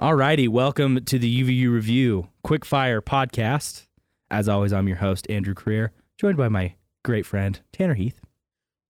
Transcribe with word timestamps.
Alrighty, 0.00 0.48
welcome 0.48 1.04
to 1.04 1.18
the 1.20 1.44
UVU 1.44 1.72
Review 1.72 2.28
Quick 2.42 2.64
Fire 2.64 3.00
Podcast. 3.00 3.86
As 4.28 4.48
always, 4.48 4.72
I'm 4.72 4.88
your 4.88 4.96
host, 4.96 5.30
Andrew 5.30 5.54
Creer, 5.54 5.90
joined 6.18 6.36
by 6.36 6.48
my 6.48 6.74
great 7.04 7.26
friend, 7.26 7.60
Tanner 7.72 7.94
Heath. 7.94 8.20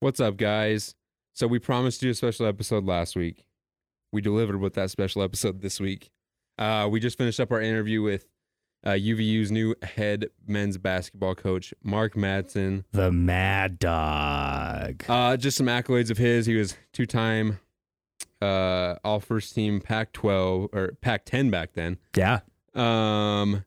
What's 0.00 0.20
up, 0.20 0.38
guys? 0.38 0.94
So 1.34 1.46
we 1.46 1.58
promised 1.58 2.02
you 2.02 2.10
a 2.12 2.14
special 2.14 2.46
episode 2.46 2.86
last 2.86 3.16
week. 3.16 3.44
We 4.12 4.22
delivered 4.22 4.60
with 4.60 4.72
that 4.74 4.90
special 4.90 5.22
episode 5.22 5.60
this 5.60 5.78
week. 5.78 6.10
Uh, 6.56 6.88
we 6.90 7.00
just 7.00 7.18
finished 7.18 7.38
up 7.38 7.52
our 7.52 7.60
interview 7.60 8.00
with 8.00 8.26
uh, 8.84 8.90
UVU's 8.90 9.50
new 9.50 9.74
head 9.82 10.28
men's 10.46 10.78
basketball 10.78 11.34
coach, 11.34 11.74
Mark 11.82 12.14
Madsen. 12.14 12.84
The 12.92 13.10
Mad 13.10 13.78
Dog. 13.78 15.04
Uh, 15.08 15.36
just 15.36 15.56
some 15.56 15.66
accolades 15.66 16.10
of 16.10 16.18
his. 16.18 16.46
He 16.46 16.56
was 16.56 16.76
two-time 16.92 17.58
uh, 18.40 18.96
all 19.04 19.20
first 19.20 19.54
team 19.54 19.80
Pac-12 19.80 20.74
or 20.74 20.96
Pac-10 21.00 21.50
back 21.50 21.72
then. 21.74 21.98
Yeah. 22.16 22.40
Um, 22.74 23.64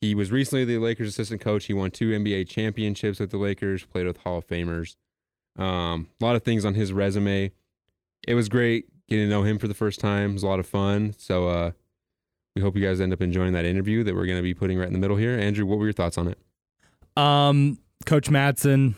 he 0.00 0.14
was 0.14 0.30
recently 0.30 0.64
the 0.64 0.78
Lakers 0.78 1.08
assistant 1.08 1.40
coach. 1.40 1.66
He 1.66 1.72
won 1.72 1.90
two 1.90 2.10
NBA 2.10 2.48
championships 2.48 3.20
with 3.20 3.30
the 3.30 3.38
Lakers, 3.38 3.84
played 3.84 4.06
with 4.06 4.18
Hall 4.18 4.38
of 4.38 4.46
Famers. 4.46 4.96
Um, 5.56 6.08
a 6.20 6.24
lot 6.24 6.36
of 6.36 6.42
things 6.42 6.64
on 6.64 6.74
his 6.74 6.92
resume. 6.92 7.52
It 8.26 8.34
was 8.34 8.48
great 8.48 8.86
getting 9.08 9.26
to 9.26 9.30
know 9.30 9.42
him 9.42 9.58
for 9.58 9.68
the 9.68 9.74
first 9.74 10.00
time. 10.00 10.30
It 10.30 10.34
was 10.34 10.42
a 10.42 10.48
lot 10.48 10.60
of 10.60 10.66
fun. 10.66 11.14
So 11.18 11.48
uh, 11.48 11.70
we 12.54 12.62
hope 12.62 12.76
you 12.76 12.82
guys 12.82 13.00
end 13.00 13.12
up 13.12 13.22
enjoying 13.22 13.52
that 13.54 13.64
interview 13.64 14.04
that 14.04 14.14
we're 14.14 14.26
going 14.26 14.38
to 14.38 14.42
be 14.42 14.54
putting 14.54 14.78
right 14.78 14.86
in 14.86 14.92
the 14.92 14.98
middle 14.98 15.16
here. 15.16 15.38
Andrew, 15.38 15.66
what 15.66 15.78
were 15.78 15.86
your 15.86 15.92
thoughts 15.92 16.18
on 16.18 16.28
it? 16.28 16.38
Um, 17.16 17.78
Coach 18.06 18.28
Madsen, 18.28 18.94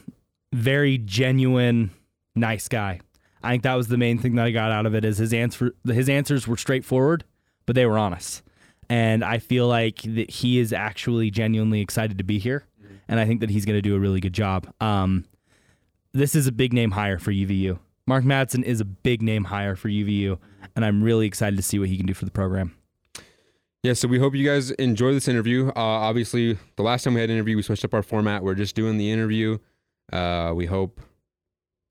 very 0.53 0.99
genuine, 0.99 1.91
nice 2.35 2.69
guy. 2.69 3.01
I 3.43 3.51
think 3.51 3.63
that 3.65 3.75
was 3.75 3.89
the 3.89 3.99
main 3.99 4.19
thing 4.19 4.37
that 4.37 4.47
I 4.47 4.51
got 4.51 4.73
out 4.73 4.87
of 4.87 4.95
it 4.95 5.05
is 5.05 5.19
his 5.19 5.35
answer 5.35 5.75
his 5.87 6.09
answers 6.09 6.49
were 6.49 6.57
straightforward, 6.57 7.25
but 7.67 7.77
they 7.77 7.87
were 7.87 7.99
honest. 7.99 8.43
And 8.89 9.25
I 9.25 9.39
feel 9.39 9.67
like 9.69 10.03
that 10.03 10.31
he 10.31 10.59
is 10.59 10.73
actually 10.73 11.31
genuinely 11.31 11.81
excited 11.81 12.19
to 12.19 12.25
be 12.25 12.39
here. 12.39 12.65
And 13.09 13.21
I 13.21 13.27
think 13.27 13.41
that 13.41 13.51
he's 13.51 13.65
going 13.65 13.77
to 13.77 13.83
do 13.83 13.95
a 13.95 13.99
really 13.99 14.21
good 14.21 14.33
job. 14.33 14.73
Um, 14.81 15.25
this 16.13 16.35
is 16.35 16.47
a 16.47 16.53
big 16.53 16.73
name 16.73 16.93
hire 16.93 17.19
for 17.19 17.33
UVU. 17.33 17.79
Mark 18.07 18.25
Madsen 18.25 18.63
is 18.63 18.81
a 18.81 18.85
big 18.85 19.23
name 19.23 19.45
hire 19.45 19.77
for 19.77 19.89
UVU, 19.89 20.39
and 20.77 20.85
I'm 20.85 21.03
really 21.03 21.27
excited 21.27 21.57
to 21.57 21.63
see 21.63 21.79
what 21.79 21.89
he 21.89 21.97
can 21.97 22.07
do 22.07 22.15
for 22.15 22.25
the 22.25 22.31
program. 22.31 22.75
Yeah, 23.85 23.93
so 23.93 24.09
we 24.09 24.19
hope 24.19 24.35
you 24.35 24.47
guys 24.47 24.71
enjoy 24.71 25.13
this 25.13 25.29
interview. 25.29 25.69
Uh, 25.69 25.73
obviously, 25.77 26.57
the 26.77 26.83
last 26.83 27.05
time 27.05 27.13
we 27.13 27.21
had 27.21 27.29
an 27.29 27.37
interview, 27.37 27.55
we 27.57 27.63
switched 27.63 27.85
up 27.85 27.93
our 27.93 28.03
format. 28.03 28.43
We're 28.43 28.55
just 28.55 28.75
doing 28.75 28.97
the 28.97 29.11
interview. 29.11 29.59
Uh, 30.11 30.53
we 30.57 30.65
hope 30.65 31.03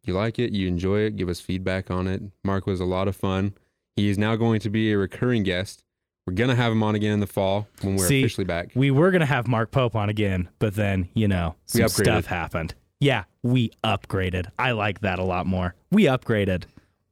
you 0.03 0.15
like 0.15 0.39
it, 0.39 0.51
you 0.53 0.67
enjoy 0.67 1.01
it, 1.01 1.17
give 1.17 1.29
us 1.29 1.39
feedback 1.39 1.91
on 1.91 2.07
it. 2.07 2.23
Mark 2.43 2.65
was 2.65 2.79
a 2.79 2.85
lot 2.85 3.07
of 3.07 3.15
fun. 3.15 3.53
He 3.95 4.09
is 4.09 4.17
now 4.17 4.35
going 4.35 4.59
to 4.61 4.71
be 4.71 4.91
a 4.91 4.97
recurring 4.97 5.43
guest. 5.43 5.83
We're 6.25 6.33
gonna 6.33 6.55
have 6.55 6.71
him 6.71 6.81
on 6.81 6.95
again 6.95 7.11
in 7.11 7.19
the 7.19 7.27
fall 7.27 7.67
when 7.81 7.95
we're 7.95 8.07
See, 8.07 8.21
officially 8.21 8.45
back. 8.45 8.71
We 8.73 8.89
were 8.89 9.11
going 9.11 9.19
to 9.19 9.27
have 9.27 9.47
Mark 9.47 9.69
Pope 9.69 9.95
on 9.95 10.09
again, 10.09 10.49
but 10.57 10.73
then, 10.73 11.09
you 11.13 11.27
know, 11.27 11.55
some 11.67 11.87
stuff 11.89 12.25
happened. 12.25 12.73
Yeah, 13.01 13.25
we 13.43 13.69
upgraded. 13.83 14.47
I 14.57 14.71
like 14.71 15.01
that 15.01 15.19
a 15.19 15.23
lot 15.23 15.45
more. 15.45 15.75
We 15.91 16.05
upgraded. 16.05 16.63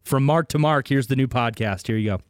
From 0.03 0.25
Mark 0.25 0.47
to 0.49 0.57
Mark, 0.57 0.87
here's 0.87 1.05
the 1.05 1.15
new 1.15 1.27
podcast. 1.27 1.85
Here 1.85 1.97
you 1.97 2.09
go. 2.09 2.21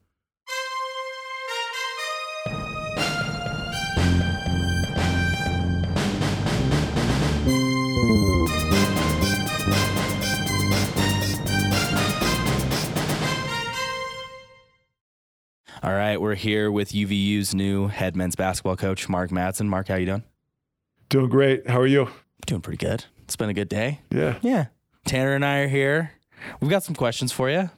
All 15.84 15.94
right, 15.94 16.22
we're 16.22 16.36
here 16.36 16.72
with 16.72 16.92
UVU's 16.92 17.56
new 17.56 17.88
head 17.88 18.16
men's 18.16 18.36
basketball 18.36 18.78
coach, 18.78 19.10
Mark 19.10 19.32
Madsen. 19.32 19.66
Mark, 19.68 19.88
how 19.88 19.96
you 19.96 20.06
doing? 20.06 20.24
Doing 21.10 21.30
great. 21.30 21.68
How 21.68 21.80
are 21.80 21.88
you? 21.88 22.10
Doing 22.46 22.62
pretty 22.62 22.78
good. 22.78 23.06
It's 23.24 23.36
been 23.36 23.50
a 23.50 23.54
good 23.54 23.70
day. 23.70 24.02
Yeah. 24.12 24.38
Yeah. 24.42 24.66
Tanner 25.06 25.34
and 25.34 25.44
I 25.44 25.60
are 25.60 25.68
here. 25.68 26.12
We've 26.60 26.70
got 26.70 26.84
some 26.84 26.94
questions 26.96 27.32
for 27.32 27.50
you. 27.50 27.70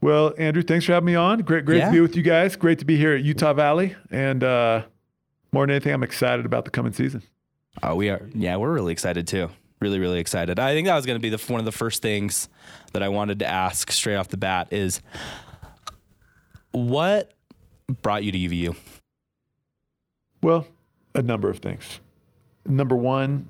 Well, 0.00 0.34
Andrew, 0.36 0.62
thanks 0.62 0.84
for 0.84 0.92
having 0.92 1.06
me 1.06 1.14
on. 1.14 1.40
Great, 1.40 1.64
great 1.64 1.78
Yeah. 1.78 1.86
to 1.86 1.92
be 1.92 2.00
with 2.00 2.16
you 2.16 2.22
guys. 2.22 2.56
Great 2.56 2.80
to 2.80 2.84
be 2.84 2.96
here 2.96 3.14
at 3.14 3.22
Utah 3.22 3.52
Valley. 3.52 3.94
And 4.10 4.42
uh, 4.42 4.82
more 5.52 5.62
than 5.64 5.70
anything, 5.76 5.94
I'm 5.94 6.02
excited 6.02 6.44
about 6.46 6.64
the 6.64 6.70
coming 6.72 6.92
season. 6.92 7.22
Oh, 7.82 7.94
we 7.94 8.10
are. 8.10 8.28
Yeah, 8.34 8.56
we're 8.56 8.72
really 8.72 8.92
excited 8.92 9.26
too. 9.28 9.48
Really, 9.80 9.98
really 10.00 10.18
excited. 10.18 10.58
I 10.58 10.72
think 10.72 10.86
that 10.88 10.96
was 10.96 11.06
going 11.06 11.18
to 11.18 11.22
be 11.22 11.30
the 11.30 11.38
one 11.52 11.60
of 11.60 11.64
the 11.64 11.72
first 11.72 12.02
things 12.02 12.48
that 12.92 13.02
I 13.02 13.08
wanted 13.08 13.38
to 13.40 13.46
ask 13.46 13.90
straight 13.92 14.16
off 14.16 14.28
the 14.28 14.36
bat 14.36 14.68
is 14.72 15.00
what 16.72 17.32
brought 17.88 18.24
you 18.24 18.32
to 18.32 18.38
UVU? 18.38 18.76
Well, 20.42 20.66
a 21.14 21.22
number 21.22 21.48
of 21.48 21.58
things. 21.58 22.00
Number 22.66 22.96
one, 22.96 23.48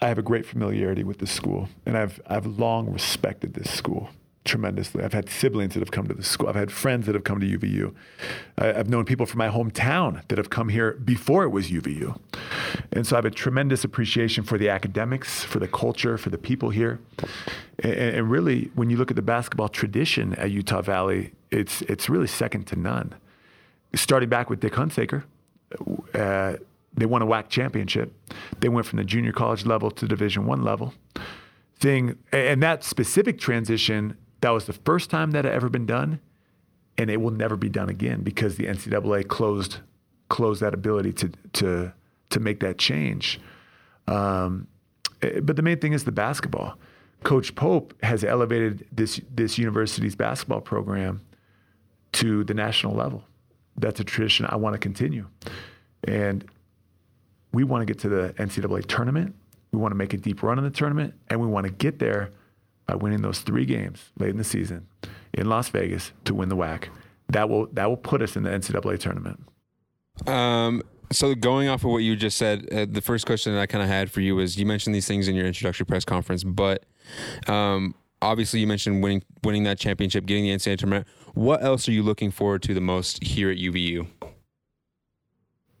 I 0.00 0.08
have 0.08 0.18
a 0.18 0.22
great 0.22 0.44
familiarity 0.44 1.04
with 1.04 1.18
this 1.18 1.30
school, 1.30 1.68
and 1.86 1.96
I've 1.96 2.20
I've 2.26 2.46
long 2.46 2.90
respected 2.90 3.54
this 3.54 3.70
school 3.70 4.10
tremendously. 4.44 5.02
I've 5.02 5.14
had 5.14 5.30
siblings 5.30 5.72
that 5.72 5.80
have 5.80 5.90
come 5.90 6.06
to 6.06 6.14
the 6.14 6.22
school. 6.22 6.48
I've 6.48 6.54
had 6.54 6.70
friends 6.70 7.06
that 7.06 7.14
have 7.14 7.24
come 7.24 7.40
to 7.40 7.58
UVU. 7.58 7.94
I, 8.58 8.74
I've 8.74 8.90
known 8.90 9.06
people 9.06 9.24
from 9.24 9.38
my 9.38 9.48
hometown 9.48 10.26
that 10.28 10.36
have 10.36 10.50
come 10.50 10.68
here 10.68 10.92
before 10.92 11.44
it 11.44 11.48
was 11.48 11.70
UVU, 11.70 12.18
and 12.92 13.06
so 13.06 13.16
I 13.16 13.18
have 13.18 13.24
a 13.24 13.30
tremendous 13.30 13.84
appreciation 13.84 14.44
for 14.44 14.58
the 14.58 14.68
academics, 14.68 15.42
for 15.42 15.58
the 15.58 15.68
culture, 15.68 16.18
for 16.18 16.30
the 16.30 16.38
people 16.38 16.70
here, 16.70 17.00
and, 17.78 17.94
and 17.94 18.30
really, 18.30 18.70
when 18.74 18.90
you 18.90 18.96
look 18.96 19.10
at 19.10 19.16
the 19.16 19.22
basketball 19.22 19.68
tradition 19.68 20.34
at 20.34 20.50
Utah 20.50 20.82
Valley, 20.82 21.32
it's 21.50 21.82
it's 21.82 22.08
really 22.08 22.28
second 22.28 22.66
to 22.66 22.76
none. 22.76 23.14
Starting 23.94 24.28
back 24.28 24.50
with 24.50 24.60
Dick 24.60 24.72
Hunsaker, 24.72 25.24
uh, 26.14 26.54
they 26.96 27.06
won 27.06 27.22
a 27.22 27.26
WAC 27.26 27.48
championship. 27.48 28.12
They 28.60 28.68
went 28.68 28.86
from 28.86 28.98
the 28.98 29.04
junior 29.04 29.32
college 29.32 29.66
level 29.66 29.90
to 29.90 30.06
Division 30.06 30.46
One 30.46 30.62
level. 30.62 30.94
Thing 31.78 32.18
and 32.32 32.62
that 32.62 32.84
specific 32.84 33.38
transition, 33.38 34.16
that 34.40 34.50
was 34.50 34.66
the 34.66 34.72
first 34.72 35.10
time 35.10 35.32
that 35.32 35.44
had 35.44 35.52
ever 35.52 35.68
been 35.68 35.86
done, 35.86 36.20
and 36.96 37.10
it 37.10 37.20
will 37.20 37.32
never 37.32 37.56
be 37.56 37.68
done 37.68 37.88
again 37.88 38.22
because 38.22 38.56
the 38.56 38.66
NCAA 38.66 39.26
closed 39.26 39.78
closed 40.28 40.60
that 40.62 40.72
ability 40.72 41.12
to 41.12 41.32
to 41.54 41.92
to 42.30 42.40
make 42.40 42.60
that 42.60 42.78
change. 42.78 43.40
Um, 44.06 44.68
eh, 45.22 45.40
but 45.40 45.56
the 45.56 45.62
main 45.62 45.78
thing 45.78 45.92
is 45.92 46.04
the 46.04 46.12
basketball. 46.12 46.78
Coach 47.24 47.54
Pope 47.54 47.94
has 48.02 48.22
elevated 48.22 48.86
this 48.92 49.20
this 49.34 49.58
university's 49.58 50.14
basketball 50.14 50.60
program 50.60 51.22
to 52.12 52.44
the 52.44 52.54
national 52.54 52.94
level. 52.94 53.24
That's 53.76 54.00
a 54.00 54.04
tradition 54.04 54.46
I 54.48 54.56
want 54.56 54.74
to 54.74 54.78
continue. 54.78 55.26
And 56.06 56.44
we 57.52 57.64
want 57.64 57.82
to 57.82 57.86
get 57.86 58.00
to 58.00 58.08
the 58.08 58.34
NCAA 58.38 58.86
tournament. 58.86 59.34
We 59.72 59.78
want 59.78 59.92
to 59.92 59.96
make 59.96 60.12
a 60.12 60.16
deep 60.16 60.42
run 60.42 60.58
in 60.58 60.64
the 60.64 60.70
tournament, 60.70 61.14
and 61.28 61.40
we 61.40 61.46
want 61.46 61.66
to 61.66 61.72
get 61.72 61.98
there 61.98 62.30
by 62.86 62.94
winning 62.94 63.22
those 63.22 63.40
three 63.40 63.64
games 63.64 64.10
late 64.18 64.30
in 64.30 64.36
the 64.36 64.44
season 64.44 64.86
in 65.32 65.48
Las 65.48 65.68
Vegas 65.70 66.12
to 66.24 66.34
win 66.34 66.48
the 66.48 66.56
WAC. 66.56 66.88
That 67.28 67.48
will 67.48 67.66
that 67.72 67.88
will 67.88 67.96
put 67.96 68.22
us 68.22 68.36
in 68.36 68.42
the 68.42 68.50
NCAA 68.50 68.98
tournament. 68.98 69.40
Um, 70.26 70.82
so 71.10 71.34
going 71.34 71.68
off 71.68 71.84
of 71.84 71.90
what 71.90 71.98
you 71.98 72.16
just 72.16 72.36
said, 72.36 72.68
uh, 72.72 72.86
the 72.88 73.00
first 73.00 73.26
question 73.26 73.54
that 73.54 73.60
I 73.60 73.66
kind 73.66 73.82
of 73.82 73.88
had 73.88 74.10
for 74.10 74.20
you 74.20 74.36
was 74.36 74.58
you 74.58 74.66
mentioned 74.66 74.94
these 74.94 75.08
things 75.08 75.28
in 75.28 75.34
your 75.34 75.46
introductory 75.46 75.86
press 75.86 76.04
conference, 76.04 76.44
but 76.44 76.84
um, 77.46 77.94
obviously 78.22 78.60
you 78.60 78.66
mentioned 78.66 79.02
winning 79.02 79.22
winning 79.42 79.64
that 79.64 79.78
championship, 79.78 80.26
getting 80.26 80.44
the 80.44 80.50
NCAA 80.50 80.78
tournament. 80.78 81.06
What 81.34 81.62
else 81.62 81.88
are 81.88 81.92
you 81.92 82.02
looking 82.02 82.30
forward 82.30 82.62
to 82.62 82.74
the 82.74 82.80
most 82.80 83.22
here 83.22 83.50
at 83.50 83.58
UVU? 83.58 84.06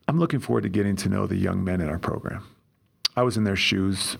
I'm 0.08 0.18
looking 0.18 0.40
forward 0.40 0.62
to 0.64 0.68
getting 0.68 0.96
to 0.96 1.08
know 1.08 1.26
the 1.26 1.36
young 1.36 1.64
men 1.64 1.80
in 1.80 1.88
our 1.88 1.98
program. 1.98 2.44
I 3.16 3.22
was 3.22 3.36
in 3.36 3.44
their 3.44 3.56
shoes 3.56 4.18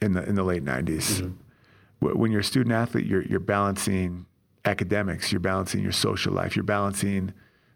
in 0.00 0.12
the 0.12 0.22
in 0.26 0.34
the 0.36 0.44
late 0.44 0.64
'90s. 0.64 1.20
Mm-hmm. 1.20 2.06
Wh- 2.06 2.16
When 2.16 2.30
you're 2.30 2.40
a 2.40 2.44
student 2.44 2.72
athlete, 2.72 3.06
you're 3.06 3.22
you're 3.22 3.40
balancing 3.40 4.26
academics, 4.64 5.30
you're 5.32 5.40
balancing 5.40 5.82
your 5.82 5.92
social 5.92 6.32
life, 6.32 6.56
you're 6.56 6.62
balancing 6.62 7.32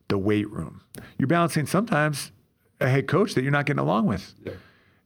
the 0.09 0.19
weight 0.19 0.51
room, 0.51 0.81
you're 1.19 1.29
balancing 1.29 1.67
sometimes 1.67 2.33
a 2.81 2.89
head 2.89 3.07
coach 3.07 3.35
that 3.35 3.43
you're 3.43 3.53
not 3.53 3.67
getting 3.67 3.79
along 3.81 4.07
with. 4.07 4.35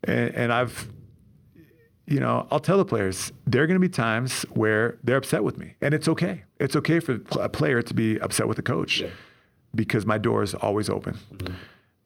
And, 0.04 0.34
and 0.34 0.52
I've, 0.52 0.88
you 2.06 2.20
know, 2.20 2.46
I'll 2.50 2.60
tell 2.60 2.78
the 2.78 2.84
players 2.84 3.32
there 3.46 3.62
are 3.62 3.66
going 3.66 3.74
to 3.80 3.86
be 3.86 3.88
times 3.88 4.42
where 4.52 4.98
they're 5.02 5.16
upset 5.16 5.42
with 5.44 5.58
me, 5.58 5.74
and 5.80 5.92
it's 5.92 6.08
okay. 6.08 6.44
It's 6.64 6.76
okay 6.76 6.98
for 7.00 7.20
a 7.40 7.48
player 7.48 7.82
to 7.82 7.94
be 7.94 8.18
upset 8.18 8.48
with 8.48 8.56
the 8.56 8.62
coach 8.62 9.02
because 9.74 10.06
my 10.06 10.18
door 10.18 10.42
is 10.42 10.54
always 10.54 10.88
open. 10.88 11.18
Mm-hmm. 11.32 11.54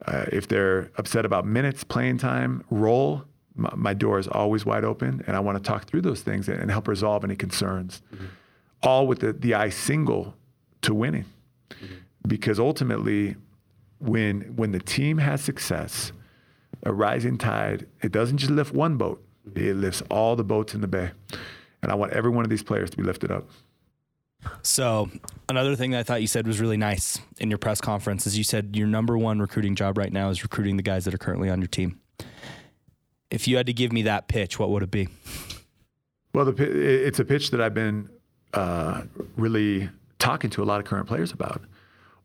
Uh, 0.05 0.25
if 0.31 0.47
they're 0.47 0.91
upset 0.97 1.25
about 1.25 1.45
minutes, 1.45 1.83
playing 1.83 2.17
time, 2.17 2.63
role, 2.69 3.23
my, 3.55 3.71
my 3.75 3.93
door 3.93 4.19
is 4.19 4.27
always 4.27 4.65
wide 4.65 4.83
open, 4.83 5.23
and 5.27 5.35
I 5.35 5.39
want 5.39 5.57
to 5.57 5.63
talk 5.63 5.85
through 5.85 6.01
those 6.01 6.21
things 6.21 6.49
and, 6.49 6.59
and 6.59 6.71
help 6.71 6.87
resolve 6.87 7.23
any 7.23 7.35
concerns. 7.35 8.01
Mm-hmm. 8.13 8.25
All 8.83 9.07
with 9.07 9.19
the, 9.19 9.33
the 9.33 9.53
eye 9.53 9.69
single 9.69 10.35
to 10.81 10.93
winning, 10.93 11.25
mm-hmm. 11.69 11.95
because 12.27 12.59
ultimately, 12.59 13.35
when 13.99 14.41
when 14.55 14.71
the 14.71 14.79
team 14.79 15.17
has 15.17 15.41
success, 15.41 16.13
a 16.83 16.93
rising 16.93 17.37
tide, 17.37 17.87
it 18.01 18.11
doesn't 18.13 18.37
just 18.37 18.51
lift 18.51 18.73
one 18.73 18.97
boat; 18.97 19.21
It 19.55 19.75
lifts 19.75 20.01
all 20.09 20.37
the 20.37 20.45
boats 20.45 20.73
in 20.73 20.81
the 20.81 20.87
bay. 20.87 21.11
And 21.81 21.91
I 21.91 21.95
want 21.95 22.13
every 22.13 22.31
one 22.31 22.45
of 22.45 22.49
these 22.49 22.63
players 22.63 22.89
to 22.89 22.97
be 22.97 23.03
lifted 23.03 23.31
up. 23.31 23.49
So, 24.61 25.09
another 25.49 25.75
thing 25.75 25.91
that 25.91 25.99
I 25.99 26.03
thought 26.03 26.21
you 26.21 26.27
said 26.27 26.47
was 26.47 26.59
really 26.61 26.77
nice 26.77 27.19
in 27.39 27.49
your 27.49 27.57
press 27.57 27.81
conference 27.81 28.25
is 28.25 28.37
you 28.37 28.43
said 28.43 28.75
your 28.75 28.87
number 28.87 29.17
one 29.17 29.39
recruiting 29.39 29.75
job 29.75 29.97
right 29.97 30.11
now 30.11 30.29
is 30.29 30.43
recruiting 30.43 30.77
the 30.77 30.83
guys 30.83 31.05
that 31.05 31.13
are 31.13 31.17
currently 31.17 31.49
on 31.49 31.59
your 31.59 31.67
team. 31.67 31.99
If 33.29 33.47
you 33.47 33.57
had 33.57 33.65
to 33.67 33.73
give 33.73 33.91
me 33.91 34.01
that 34.03 34.27
pitch, 34.27 34.57
what 34.57 34.69
would 34.69 34.83
it 34.83 34.91
be? 34.91 35.09
Well, 36.33 36.45
the, 36.45 37.05
it's 37.05 37.19
a 37.19 37.25
pitch 37.25 37.51
that 37.51 37.61
I've 37.61 37.73
been 37.73 38.09
uh, 38.53 39.03
really 39.35 39.89
talking 40.19 40.49
to 40.51 40.63
a 40.63 40.65
lot 40.65 40.79
of 40.79 40.85
current 40.85 41.07
players 41.07 41.31
about. 41.31 41.61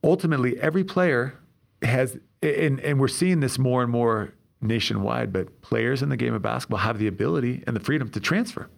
Ultimately, 0.03 0.61
every 0.61 0.85
player 0.85 1.35
has, 1.83 2.19
and, 2.43 2.81
and 2.81 3.01
we're 3.01 3.09
seeing 3.09 3.41
this 3.41 3.59
more 3.59 3.83
and 3.83 3.91
more 3.91 4.35
nationwide, 4.61 5.33
but 5.33 5.61
players 5.63 6.03
in 6.03 6.09
the 6.09 6.17
game 6.17 6.35
of 6.35 6.43
basketball 6.43 6.81
have 6.81 6.99
the 6.99 7.07
ability 7.07 7.63
and 7.67 7.75
the 7.75 7.81
freedom 7.81 8.09
to 8.11 8.21
transfer. 8.21 8.69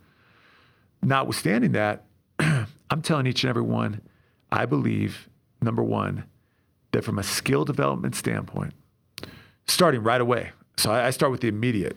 Notwithstanding 1.02 1.72
that, 1.72 2.05
I'm 2.90 3.02
telling 3.02 3.26
each 3.26 3.44
and 3.44 3.50
every 3.50 3.62
one, 3.62 4.00
I 4.50 4.66
believe, 4.66 5.28
number 5.60 5.82
one, 5.82 6.24
that 6.92 7.04
from 7.04 7.18
a 7.18 7.22
skill 7.22 7.64
development 7.64 8.14
standpoint, 8.14 8.74
starting 9.66 10.02
right 10.02 10.20
away, 10.20 10.52
so 10.76 10.92
I, 10.92 11.10
start 11.10 11.32
with 11.32 11.40
the 11.40 11.48
immediate, 11.48 11.96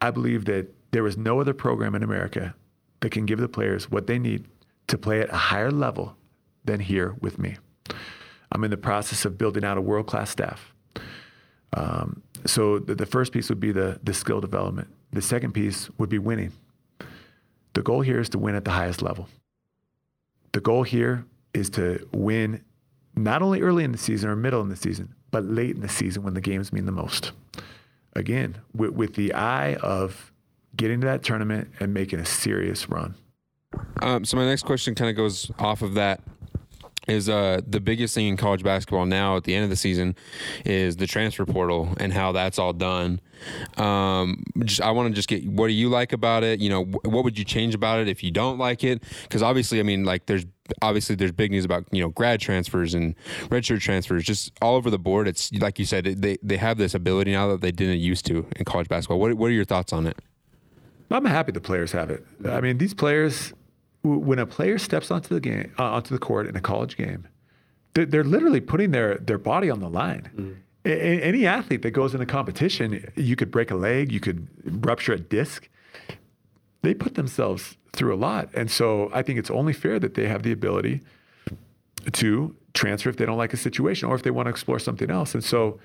I 0.00 0.10
believe 0.10 0.44
that 0.46 0.68
there 0.90 1.06
is 1.06 1.16
no 1.16 1.40
other 1.40 1.54
program 1.54 1.94
in 1.94 2.02
America 2.02 2.54
that 3.00 3.10
can 3.10 3.26
give 3.26 3.38
the 3.38 3.48
players 3.48 3.90
what 3.90 4.06
they 4.06 4.18
need 4.18 4.46
to 4.88 4.98
play 4.98 5.20
at 5.20 5.30
a 5.30 5.36
higher 5.36 5.70
level 5.70 6.16
than 6.64 6.80
here 6.80 7.14
with 7.20 7.38
me. 7.38 7.56
I'm 8.52 8.64
in 8.64 8.70
the 8.70 8.76
process 8.76 9.24
of 9.24 9.38
building 9.38 9.64
out 9.64 9.78
a 9.78 9.80
world 9.80 10.06
class 10.06 10.30
staff. 10.30 10.72
Um, 11.74 12.22
so 12.44 12.78
the, 12.78 12.94
the 12.94 13.06
first 13.06 13.32
piece 13.32 13.48
would 13.48 13.60
be 13.60 13.72
the, 13.72 14.00
the 14.02 14.14
skill 14.14 14.40
development. 14.40 14.88
The 15.12 15.22
second 15.22 15.52
piece 15.52 15.90
would 15.98 16.08
be 16.08 16.18
winning. 16.18 16.52
The 17.74 17.82
goal 17.82 18.00
here 18.00 18.20
is 18.20 18.28
to 18.30 18.38
win 18.38 18.54
at 18.54 18.64
the 18.64 18.70
highest 18.70 19.02
level. 19.02 19.28
The 20.56 20.62
goal 20.62 20.84
here 20.84 21.26
is 21.52 21.68
to 21.70 22.08
win 22.12 22.64
not 23.14 23.42
only 23.42 23.60
early 23.60 23.84
in 23.84 23.92
the 23.92 23.98
season 23.98 24.30
or 24.30 24.36
middle 24.36 24.62
in 24.62 24.70
the 24.70 24.76
season, 24.76 25.14
but 25.30 25.44
late 25.44 25.76
in 25.76 25.82
the 25.82 25.88
season 25.90 26.22
when 26.22 26.32
the 26.32 26.40
games 26.40 26.72
mean 26.72 26.86
the 26.86 26.92
most. 26.92 27.32
Again, 28.14 28.56
with, 28.74 28.92
with 28.92 29.16
the 29.16 29.34
eye 29.34 29.74
of 29.74 30.32
getting 30.74 31.02
to 31.02 31.06
that 31.08 31.22
tournament 31.22 31.72
and 31.78 31.92
making 31.92 32.20
a 32.20 32.24
serious 32.24 32.88
run. 32.88 33.16
Um, 34.00 34.24
so 34.24 34.38
my 34.38 34.46
next 34.46 34.62
question 34.62 34.94
kind 34.94 35.10
of 35.10 35.16
goes 35.16 35.50
off 35.58 35.82
of 35.82 35.92
that 35.92 36.22
is 37.06 37.28
uh, 37.28 37.60
the 37.66 37.80
biggest 37.80 38.14
thing 38.14 38.26
in 38.26 38.36
college 38.36 38.62
basketball 38.62 39.06
now 39.06 39.36
at 39.36 39.44
the 39.44 39.54
end 39.54 39.64
of 39.64 39.70
the 39.70 39.76
season 39.76 40.16
is 40.64 40.96
the 40.96 41.06
transfer 41.06 41.44
portal 41.46 41.94
and 41.98 42.12
how 42.12 42.32
that's 42.32 42.58
all 42.58 42.72
done. 42.72 43.20
Um, 43.76 44.42
just, 44.64 44.80
I 44.80 44.90
want 44.90 45.08
to 45.08 45.14
just 45.14 45.28
get 45.28 45.46
what 45.46 45.68
do 45.68 45.72
you 45.72 45.88
like 45.88 46.12
about 46.12 46.42
it? 46.42 46.60
You 46.60 46.70
know, 46.70 46.84
what 46.84 47.24
would 47.24 47.38
you 47.38 47.44
change 47.44 47.74
about 47.74 48.00
it 48.00 48.08
if 48.08 48.22
you 48.22 48.30
don't 48.30 48.58
like 48.58 48.82
it? 48.82 49.02
Because 49.22 49.42
obviously, 49.42 49.78
I 49.78 49.82
mean, 49.82 50.04
like 50.04 50.26
there's 50.26 50.46
obviously 50.82 51.14
there's 51.14 51.32
big 51.32 51.50
news 51.50 51.64
about 51.64 51.84
you 51.92 52.02
know 52.02 52.08
grad 52.08 52.40
transfers 52.40 52.94
and 52.94 53.14
redshirt 53.48 53.80
transfers, 53.80 54.24
just 54.24 54.52
all 54.60 54.74
over 54.74 54.90
the 54.90 54.98
board. 54.98 55.28
It's 55.28 55.52
like 55.52 55.78
you 55.78 55.84
said, 55.84 56.04
they 56.04 56.38
they 56.42 56.56
have 56.56 56.78
this 56.78 56.94
ability 56.94 57.32
now 57.32 57.48
that 57.48 57.60
they 57.60 57.72
didn't 57.72 57.98
used 57.98 58.26
to 58.26 58.46
in 58.56 58.64
college 58.64 58.88
basketball. 58.88 59.20
What 59.20 59.34
what 59.34 59.48
are 59.48 59.54
your 59.54 59.64
thoughts 59.64 59.92
on 59.92 60.06
it? 60.06 60.18
I'm 61.10 61.24
happy 61.24 61.52
the 61.52 61.60
players 61.60 61.92
have 61.92 62.10
it. 62.10 62.26
I 62.44 62.60
mean, 62.60 62.78
these 62.78 62.94
players 62.94 63.52
when 64.06 64.38
a 64.38 64.46
player 64.46 64.78
steps 64.78 65.10
onto 65.10 65.34
the 65.34 65.40
game 65.40 65.72
uh, 65.78 65.84
onto 65.84 66.14
the 66.14 66.18
court 66.18 66.46
in 66.46 66.56
a 66.56 66.60
college 66.60 66.96
game, 66.96 67.26
they're, 67.94 68.06
they're 68.06 68.24
literally 68.24 68.60
putting 68.60 68.90
their 68.90 69.16
their 69.16 69.38
body 69.38 69.70
on 69.70 69.80
the 69.80 69.88
line. 69.88 70.30
Mm. 70.36 70.56
A- 70.84 71.22
any 71.22 71.46
athlete 71.46 71.82
that 71.82 71.90
goes 71.90 72.14
in 72.14 72.20
a 72.20 72.26
competition, 72.26 73.10
you 73.16 73.36
could 73.36 73.50
break 73.50 73.70
a 73.70 73.74
leg, 73.74 74.12
you 74.12 74.20
could 74.20 74.48
rupture 74.84 75.12
a 75.12 75.18
disc. 75.18 75.68
They 76.82 76.94
put 76.94 77.14
themselves 77.14 77.76
through 77.92 78.14
a 78.14 78.16
lot, 78.16 78.48
and 78.54 78.70
so 78.70 79.10
I 79.12 79.22
think 79.22 79.38
it's 79.38 79.50
only 79.50 79.72
fair 79.72 79.98
that 79.98 80.14
they 80.14 80.28
have 80.28 80.42
the 80.42 80.52
ability 80.52 81.00
to 82.12 82.54
transfer 82.74 83.08
if 83.08 83.16
they 83.16 83.26
don't 83.26 83.38
like 83.38 83.52
a 83.52 83.56
situation 83.56 84.08
or 84.08 84.14
if 84.14 84.22
they 84.22 84.30
want 84.30 84.46
to 84.46 84.50
explore 84.50 84.78
something 84.78 85.10
else. 85.10 85.34
And 85.34 85.42
so, 85.42 85.80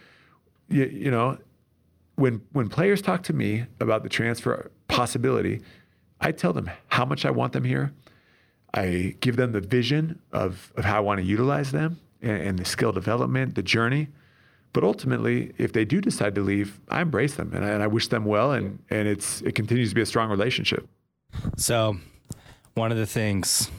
you, 0.69 0.85
you 0.85 1.09
know, 1.09 1.37
when 2.15 2.41
when 2.51 2.69
players 2.69 3.01
talk 3.01 3.23
to 3.23 3.33
me 3.33 3.65
about 3.79 4.03
the 4.03 4.09
transfer 4.09 4.69
possibility, 4.87 5.61
I 6.19 6.31
tell 6.31 6.53
them 6.53 6.69
how 6.89 7.05
much 7.05 7.25
I 7.25 7.31
want 7.31 7.53
them 7.53 7.63
here 7.63 7.93
I 8.73 9.15
give 9.19 9.35
them 9.35 9.51
the 9.51 9.61
vision 9.61 10.19
of, 10.31 10.71
of 10.75 10.85
how 10.85 10.97
I 10.97 10.99
want 11.01 11.19
to 11.19 11.25
utilize 11.25 11.71
them 11.71 11.99
and, 12.21 12.41
and, 12.41 12.59
the 12.59 12.65
skill 12.65 12.91
development, 12.91 13.55
the 13.55 13.63
journey. 13.63 14.07
But 14.73 14.83
ultimately, 14.85 15.51
if 15.57 15.73
they 15.73 15.83
do 15.83 15.99
decide 15.99 16.35
to 16.35 16.41
leave, 16.41 16.79
I 16.87 17.01
embrace 17.01 17.35
them 17.35 17.51
and 17.53 17.65
I, 17.65 17.69
and 17.69 17.83
I 17.83 17.87
wish 17.87 18.07
them 18.07 18.23
well, 18.23 18.53
and, 18.53 18.79
and 18.89 19.07
it's 19.07 19.41
it 19.41 19.55
continues 19.55 19.89
to 19.89 19.95
be 19.95 20.01
a 20.01 20.05
strong 20.05 20.29
relationship. 20.29 20.87
So, 21.57 21.97
one 22.75 22.91
of 22.91 22.97
the 22.97 23.05
things 23.05 23.69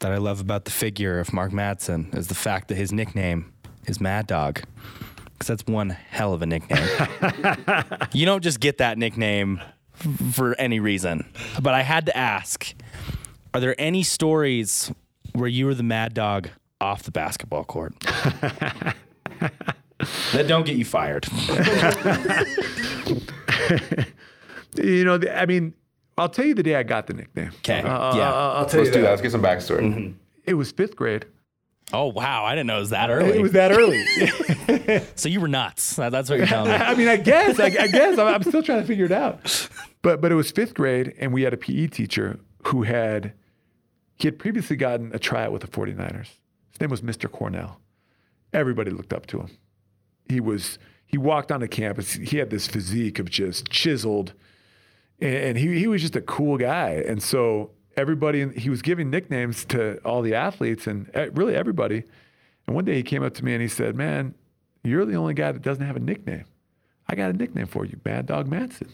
that 0.00 0.10
I 0.10 0.16
love 0.16 0.40
about 0.40 0.64
the 0.64 0.72
figure 0.72 1.20
of 1.20 1.32
Mark 1.32 1.52
Madsen 1.52 2.14
is 2.16 2.26
the 2.26 2.34
fact 2.34 2.68
that 2.68 2.74
his 2.74 2.92
nickname 2.92 3.52
is 3.86 4.00
Mad 4.00 4.26
Dog, 4.26 4.62
because 5.32 5.46
that's 5.46 5.66
one 5.66 5.90
hell 5.90 6.32
of 6.32 6.42
a 6.42 6.46
nickname. 6.46 6.88
you 8.12 8.26
don't 8.26 8.42
just 8.42 8.58
get 8.58 8.78
that 8.78 8.98
nickname 8.98 9.60
for 10.32 10.54
any 10.58 10.80
reason. 10.80 11.24
But 11.62 11.74
I 11.74 11.82
had 11.82 12.06
to 12.06 12.16
ask 12.16 12.74
are 13.56 13.60
there 13.60 13.74
any 13.78 14.02
stories 14.02 14.92
where 15.32 15.48
you 15.48 15.64
were 15.64 15.74
the 15.74 15.82
mad 15.82 16.12
dog 16.12 16.50
off 16.78 17.04
the 17.04 17.10
basketball 17.10 17.64
court? 17.64 17.98
that 18.00 18.94
don't 20.46 20.66
get 20.66 20.76
you 20.76 20.84
fired. 20.84 21.26
you 24.74 25.04
know, 25.06 25.18
I 25.34 25.46
mean, 25.46 25.72
I'll 26.18 26.28
tell 26.28 26.44
you 26.44 26.52
the 26.52 26.62
day 26.62 26.74
I 26.74 26.82
got 26.82 27.06
the 27.06 27.14
nickname. 27.14 27.50
Okay. 27.60 27.80
Uh, 27.80 28.14
yeah. 28.14 28.30
I'll 28.30 28.66
tell 28.66 28.80
Let's 28.80 28.88
you 28.88 28.96
do 28.96 29.00
that. 29.00 29.08
Let's 29.08 29.22
get 29.22 29.32
some 29.32 29.40
backstory. 29.40 29.80
Mm-hmm. 29.80 30.12
It 30.44 30.52
was 30.52 30.70
fifth 30.70 30.94
grade. 30.94 31.24
Oh 31.94 32.08
wow! 32.08 32.44
I 32.44 32.54
didn't 32.54 32.66
know 32.66 32.76
it 32.76 32.80
was 32.80 32.90
that 32.90 33.08
early. 33.10 33.38
It 33.38 33.40
was 33.40 33.52
that 33.52 33.70
early. 33.70 35.06
so 35.14 35.30
you 35.30 35.40
were 35.40 35.48
nuts. 35.48 35.96
That's 35.96 36.28
what 36.28 36.36
you're 36.36 36.46
telling 36.46 36.72
me. 36.72 36.76
I 36.78 36.94
mean, 36.94 37.08
I 37.08 37.16
guess. 37.16 37.58
I, 37.60 37.66
I 37.66 37.86
guess 37.86 38.18
I'm, 38.18 38.26
I'm 38.26 38.42
still 38.42 38.62
trying 38.62 38.80
to 38.80 38.86
figure 38.86 39.06
it 39.06 39.12
out. 39.12 39.70
But 40.02 40.20
but 40.20 40.30
it 40.32 40.34
was 40.34 40.50
fifth 40.50 40.74
grade, 40.74 41.14
and 41.18 41.32
we 41.32 41.42
had 41.42 41.54
a 41.54 41.56
PE 41.56 41.86
teacher 41.86 42.40
who 42.64 42.82
had 42.82 43.32
he 44.16 44.26
had 44.26 44.38
previously 44.38 44.76
gotten 44.76 45.14
a 45.14 45.18
tryout 45.18 45.52
with 45.52 45.62
the 45.62 45.68
49ers. 45.68 46.30
His 46.70 46.80
name 46.80 46.90
was 46.90 47.02
Mr. 47.02 47.30
Cornell. 47.30 47.80
Everybody 48.52 48.90
looked 48.90 49.12
up 49.12 49.26
to 49.26 49.40
him. 49.40 49.58
He 50.28 50.40
was 50.40 50.78
he 51.06 51.18
walked 51.18 51.52
onto 51.52 51.68
campus. 51.68 52.14
He 52.14 52.38
had 52.38 52.50
this 52.50 52.66
physique 52.66 53.18
of 53.18 53.30
just 53.30 53.68
chiseled, 53.70 54.32
and 55.20 55.56
he 55.56 55.78
he 55.78 55.86
was 55.86 56.02
just 56.02 56.16
a 56.16 56.20
cool 56.20 56.56
guy. 56.58 57.02
And 57.06 57.22
so 57.22 57.70
everybody 57.96 58.48
he 58.58 58.70
was 58.70 58.82
giving 58.82 59.10
nicknames 59.10 59.64
to 59.66 59.98
all 59.98 60.22
the 60.22 60.34
athletes 60.34 60.86
and 60.86 61.10
really 61.34 61.54
everybody. 61.54 62.04
And 62.66 62.74
one 62.74 62.84
day 62.84 62.94
he 62.94 63.02
came 63.02 63.22
up 63.22 63.34
to 63.34 63.44
me 63.44 63.52
and 63.52 63.62
he 63.62 63.68
said, 63.68 63.94
"Man, 63.94 64.34
you're 64.82 65.04
the 65.04 65.14
only 65.14 65.34
guy 65.34 65.52
that 65.52 65.62
doesn't 65.62 65.86
have 65.86 65.96
a 65.96 66.00
nickname. 66.00 66.44
I 67.08 67.14
got 67.14 67.30
a 67.30 67.34
nickname 67.34 67.66
for 67.66 67.84
you, 67.84 68.00
Mad 68.04 68.26
Dog 68.26 68.48
Madsen." 68.48 68.92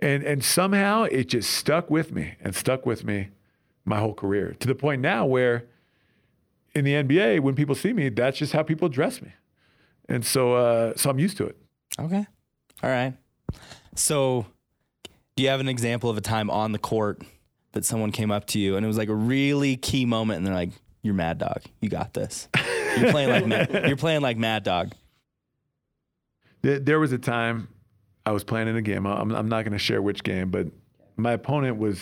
And 0.00 0.22
and 0.24 0.44
somehow 0.44 1.04
it 1.04 1.28
just 1.28 1.50
stuck 1.50 1.90
with 1.90 2.12
me 2.12 2.34
and 2.40 2.54
stuck 2.54 2.84
with 2.84 3.04
me 3.04 3.28
my 3.84 3.98
whole 3.98 4.14
career 4.14 4.54
to 4.60 4.68
the 4.68 4.74
point 4.74 5.02
now 5.02 5.26
where 5.26 5.66
in 6.74 6.84
the 6.84 6.92
NBA, 6.92 7.40
when 7.40 7.54
people 7.54 7.74
see 7.74 7.92
me, 7.92 8.08
that's 8.08 8.38
just 8.38 8.52
how 8.52 8.62
people 8.62 8.86
address 8.86 9.20
me. 9.20 9.32
And 10.08 10.24
so, 10.24 10.54
uh, 10.54 10.94
so 10.96 11.10
I'm 11.10 11.18
used 11.18 11.36
to 11.38 11.46
it. 11.46 11.56
Okay. 11.98 12.26
All 12.82 12.90
right. 12.90 13.14
So, 13.94 14.46
do 15.36 15.42
you 15.42 15.48
have 15.48 15.60
an 15.60 15.68
example 15.68 16.10
of 16.10 16.16
a 16.16 16.20
time 16.20 16.50
on 16.50 16.72
the 16.72 16.78
court 16.78 17.22
that 17.72 17.84
someone 17.84 18.12
came 18.12 18.30
up 18.30 18.46
to 18.46 18.58
you 18.58 18.76
and 18.76 18.84
it 18.84 18.86
was 18.86 18.98
like 18.98 19.08
a 19.08 19.14
really 19.14 19.76
key 19.76 20.04
moment 20.04 20.38
and 20.38 20.46
they're 20.46 20.54
like, 20.54 20.70
"You're 21.02 21.14
Mad 21.14 21.38
Dog. 21.38 21.62
You 21.80 21.88
got 21.88 22.14
this. 22.14 22.48
You're 22.98 23.10
playing 23.10 23.30
like 23.30 23.46
Mad, 23.46 23.84
you're 23.86 23.96
playing 23.96 24.22
like 24.22 24.36
Mad 24.36 24.64
Dog." 24.64 24.92
There 26.62 27.00
was 27.00 27.12
a 27.12 27.18
time 27.18 27.68
I 28.24 28.32
was 28.32 28.44
playing 28.44 28.68
in 28.68 28.76
a 28.76 28.82
game. 28.82 29.06
I'm, 29.06 29.32
I'm 29.32 29.48
not 29.48 29.64
going 29.64 29.72
to 29.72 29.78
share 29.78 30.00
which 30.00 30.22
game, 30.22 30.50
but 30.50 30.68
my 31.16 31.32
opponent 31.32 31.76
was 31.78 32.00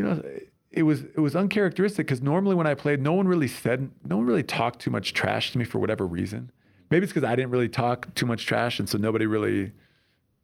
you 0.00 0.06
know, 0.06 0.22
it 0.70 0.84
was 0.84 1.02
it 1.02 1.20
was 1.20 1.36
uncharacteristic 1.36 2.06
because 2.06 2.22
normally 2.22 2.54
when 2.54 2.66
I 2.66 2.72
played, 2.72 3.02
no 3.02 3.12
one 3.12 3.28
really 3.28 3.48
said, 3.48 3.90
no 4.08 4.16
one 4.16 4.26
really 4.26 4.42
talked 4.42 4.80
too 4.80 4.90
much 4.90 5.12
trash 5.12 5.52
to 5.52 5.58
me 5.58 5.64
for 5.66 5.78
whatever 5.78 6.06
reason. 6.06 6.50
Maybe 6.90 7.04
it's 7.04 7.12
because 7.12 7.28
I 7.28 7.36
didn't 7.36 7.50
really 7.50 7.68
talk 7.68 8.14
too 8.14 8.24
much 8.24 8.46
trash, 8.46 8.78
and 8.78 8.88
so 8.88 8.96
nobody 8.96 9.26
really 9.26 9.72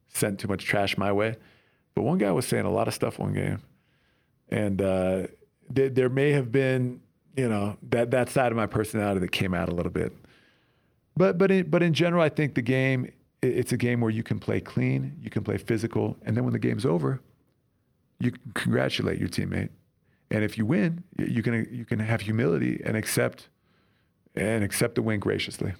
sent 0.08 0.38
too 0.38 0.46
much 0.46 0.66
trash 0.66 0.98
my 0.98 1.10
way. 1.10 1.36
But 1.94 2.02
one 2.02 2.18
guy 2.18 2.30
was 2.32 2.46
saying 2.46 2.66
a 2.66 2.70
lot 2.70 2.86
of 2.86 2.92
stuff 2.92 3.18
one 3.18 3.32
game, 3.32 3.62
and 4.50 4.82
uh, 4.82 5.26
th- 5.74 5.94
there 5.94 6.10
may 6.10 6.32
have 6.32 6.52
been, 6.52 7.00
you 7.34 7.48
know, 7.48 7.78
that 7.88 8.10
that 8.10 8.28
side 8.28 8.52
of 8.52 8.56
my 8.56 8.66
personality 8.66 9.20
that 9.20 9.32
came 9.32 9.54
out 9.54 9.70
a 9.70 9.74
little 9.74 9.92
bit. 9.92 10.12
But 11.16 11.38
but 11.38 11.50
in, 11.50 11.70
but 11.70 11.82
in 11.82 11.94
general, 11.94 12.22
I 12.22 12.28
think 12.28 12.56
the 12.56 12.62
game 12.62 13.10
it's 13.40 13.72
a 13.72 13.78
game 13.78 14.02
where 14.02 14.10
you 14.10 14.22
can 14.22 14.38
play 14.38 14.60
clean, 14.60 15.16
you 15.22 15.30
can 15.30 15.42
play 15.42 15.56
physical, 15.56 16.18
and 16.26 16.36
then 16.36 16.44
when 16.44 16.52
the 16.52 16.58
game's 16.58 16.84
over, 16.84 17.22
you 18.18 18.32
congratulate 18.54 19.18
your 19.18 19.28
teammate. 19.28 19.70
And 20.30 20.42
if 20.42 20.58
you 20.58 20.66
win, 20.66 21.04
you 21.18 21.42
can 21.42 21.68
you 21.70 21.84
can 21.84 21.98
have 22.00 22.22
humility 22.22 22.80
and 22.84 22.96
accept 22.96 23.48
and 24.34 24.64
accept 24.64 24.96
the 24.96 25.02
win 25.02 25.20
graciously. 25.20 25.74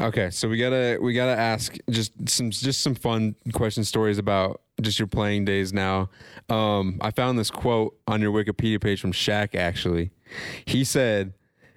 Okay, 0.00 0.30
so 0.30 0.48
we 0.48 0.58
gotta 0.58 0.98
we 1.00 1.14
gotta 1.14 1.38
ask 1.38 1.76
just 1.90 2.28
some 2.28 2.50
just 2.50 2.80
some 2.80 2.94
fun 2.94 3.36
question 3.52 3.84
stories 3.84 4.18
about 4.18 4.62
just 4.80 4.98
your 4.98 5.06
playing 5.06 5.44
days 5.44 5.72
now. 5.72 6.10
Um, 6.48 6.98
I 7.00 7.10
found 7.10 7.38
this 7.38 7.50
quote 7.50 7.96
on 8.08 8.20
your 8.20 8.32
Wikipedia 8.32 8.80
page 8.80 9.00
from 9.00 9.12
Shaq. 9.12 9.54
Actually, 9.54 10.10
he 10.64 10.82
said, 10.82 11.34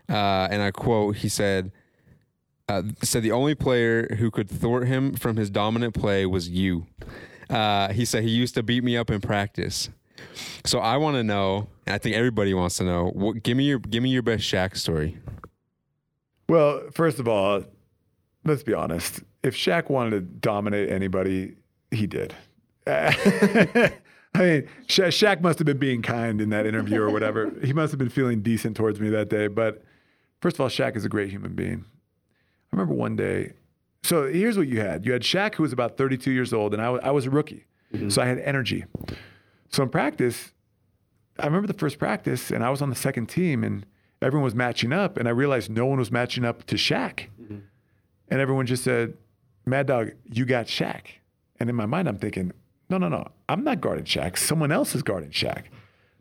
uh, 0.09 0.47
and 0.49 0.61
I 0.61 0.71
quote, 0.71 1.17
he 1.17 1.29
said, 1.29 1.71
uh, 2.67 2.83
"said 3.03 3.21
the 3.21 3.31
only 3.31 3.53
player 3.53 4.15
who 4.17 4.31
could 4.31 4.49
thwart 4.49 4.87
him 4.87 5.13
from 5.13 5.37
his 5.37 5.49
dominant 5.49 5.93
play 5.93 6.25
was 6.25 6.49
you." 6.49 6.87
Uh, 7.49 7.91
he 7.91 8.05
said 8.05 8.23
he 8.23 8.29
used 8.29 8.55
to 8.55 8.63
beat 8.63 8.83
me 8.83 8.95
up 8.97 9.09
in 9.09 9.21
practice. 9.21 9.89
So 10.65 10.79
I 10.79 10.97
want 10.97 11.15
to 11.15 11.23
know, 11.23 11.67
and 11.85 11.95
I 11.95 11.97
think 11.97 12.15
everybody 12.15 12.53
wants 12.53 12.77
to 12.77 12.83
know. 12.83 13.11
What, 13.13 13.43
give 13.43 13.57
me 13.57 13.63
your 13.63 13.79
give 13.79 14.03
me 14.03 14.09
your 14.09 14.21
best 14.21 14.43
Shaq 14.43 14.75
story. 14.77 15.17
Well, 16.47 16.81
first 16.91 17.19
of 17.19 17.27
all, 17.27 17.63
let's 18.43 18.63
be 18.63 18.73
honest. 18.73 19.21
If 19.43 19.55
Shaq 19.55 19.89
wanted 19.89 20.11
to 20.11 20.21
dominate 20.21 20.89
anybody, 20.89 21.55
he 21.91 22.07
did. 22.07 22.33
I 22.87 23.91
mean, 24.35 24.69
Sha- 24.87 25.05
Shaq 25.05 25.41
must 25.41 25.59
have 25.59 25.65
been 25.65 25.77
being 25.77 26.01
kind 26.01 26.41
in 26.41 26.49
that 26.49 26.65
interview 26.65 27.01
or 27.01 27.09
whatever. 27.09 27.51
he 27.63 27.73
must 27.73 27.91
have 27.91 27.99
been 27.99 28.09
feeling 28.09 28.41
decent 28.41 28.75
towards 28.75 28.99
me 28.99 29.09
that 29.09 29.29
day. 29.29 29.47
But 29.47 29.83
first 30.41 30.55
of 30.55 30.61
all, 30.61 30.69
Shaq 30.69 30.95
is 30.95 31.05
a 31.05 31.09
great 31.09 31.29
human 31.29 31.53
being. 31.53 31.85
I 32.71 32.75
remember 32.75 32.93
one 32.93 33.15
day. 33.15 33.53
So 34.03 34.27
here's 34.27 34.57
what 34.57 34.67
you 34.67 34.79
had: 34.79 35.05
you 35.05 35.13
had 35.13 35.23
Shaq, 35.23 35.55
who 35.55 35.63
was 35.63 35.73
about 35.73 35.97
32 35.97 36.31
years 36.31 36.53
old, 36.53 36.73
and 36.73 36.81
I 36.81 36.89
was, 36.89 37.01
I 37.03 37.11
was 37.11 37.25
a 37.25 37.29
rookie, 37.29 37.65
mm-hmm. 37.93 38.09
so 38.09 38.21
I 38.21 38.25
had 38.25 38.39
energy. 38.39 38.85
So 39.69 39.83
in 39.83 39.89
practice, 39.89 40.53
I 41.37 41.45
remember 41.45 41.67
the 41.67 41.73
first 41.73 41.99
practice, 41.99 42.51
and 42.51 42.63
I 42.63 42.69
was 42.69 42.81
on 42.81 42.89
the 42.89 42.95
second 42.95 43.27
team, 43.27 43.63
and 43.63 43.85
everyone 44.21 44.43
was 44.43 44.55
matching 44.55 44.93
up, 44.93 45.17
and 45.17 45.27
I 45.27 45.31
realized 45.31 45.69
no 45.69 45.85
one 45.85 45.99
was 45.99 46.11
matching 46.11 46.45
up 46.45 46.65
to 46.67 46.75
Shaq, 46.75 47.27
mm-hmm. 47.41 47.59
and 48.29 48.39
everyone 48.41 48.65
just 48.65 48.83
said, 48.83 49.15
"Mad 49.65 49.87
Dog, 49.87 50.11
you 50.25 50.45
got 50.45 50.67
Shaq," 50.67 51.01
and 51.59 51.69
in 51.69 51.75
my 51.75 51.85
mind, 51.85 52.07
I'm 52.07 52.17
thinking, 52.17 52.53
"No, 52.89 52.97
no, 52.97 53.09
no, 53.09 53.27
I'm 53.47 53.63
not 53.63 53.81
guarding 53.81 54.05
Shaq. 54.05 54.37
Someone 54.37 54.71
else 54.71 54.95
is 54.95 55.03
guarding 55.03 55.31
Shaq." 55.31 55.65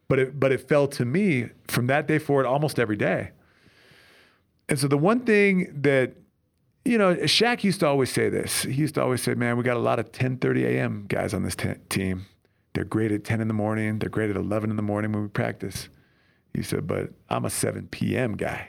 But 0.08 0.18
it, 0.18 0.40
but 0.40 0.52
it 0.52 0.66
fell 0.66 0.88
to 0.88 1.04
me 1.04 1.50
from 1.68 1.86
that 1.86 2.08
day 2.08 2.18
forward, 2.18 2.46
almost 2.46 2.78
every 2.78 2.96
day. 2.96 3.32
And 4.68 4.78
so 4.78 4.88
the 4.88 4.98
one 4.98 5.20
thing 5.20 5.70
that 5.82 6.14
you 6.88 6.96
know, 6.96 7.14
Shaq 7.14 7.64
used 7.64 7.80
to 7.80 7.86
always 7.86 8.10
say 8.10 8.28
this. 8.28 8.62
He 8.62 8.72
used 8.72 8.94
to 8.94 9.02
always 9.02 9.22
say, 9.22 9.34
"Man, 9.34 9.56
we 9.56 9.62
got 9.62 9.76
a 9.76 9.80
lot 9.80 9.98
of 9.98 10.10
10:30 10.10 10.64
a.m. 10.64 11.04
guys 11.06 11.34
on 11.34 11.42
this 11.42 11.54
te- 11.54 11.74
team. 11.88 12.26
They're 12.72 12.84
great 12.84 13.12
at 13.12 13.24
10 13.24 13.40
in 13.40 13.48
the 13.48 13.54
morning. 13.54 13.98
They're 13.98 14.08
great 14.08 14.30
at 14.30 14.36
11 14.36 14.70
in 14.70 14.76
the 14.76 14.82
morning 14.82 15.12
when 15.12 15.22
we 15.22 15.28
practice." 15.28 15.88
He 16.54 16.62
said, 16.62 16.86
"But 16.86 17.10
I'm 17.28 17.44
a 17.44 17.50
7 17.50 17.88
p.m. 17.88 18.36
guy." 18.36 18.68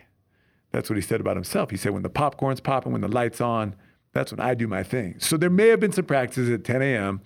That's 0.72 0.90
what 0.90 0.98
he 0.98 1.02
said 1.02 1.22
about 1.22 1.38
himself. 1.38 1.72
He 1.72 1.78
said, 1.78 1.94
"When 1.94 2.04
the 2.04 2.10
popcorn's 2.10 2.60
popping, 2.60 2.92
when 2.92 3.02
the 3.02 3.08
lights 3.08 3.40
on, 3.40 3.76
that's 4.14 4.32
when 4.32 4.42
I 4.42 4.54
do 4.54 4.68
my 4.68 4.84
thing." 4.84 5.16
So 5.20 5.38
there 5.38 5.50
may 5.50 5.70
have 5.70 5.80
been 5.80 5.94
some 5.94 6.06
practices 6.06 6.50
at 6.50 6.66
10 6.66 6.82
a.m. 6.82 7.22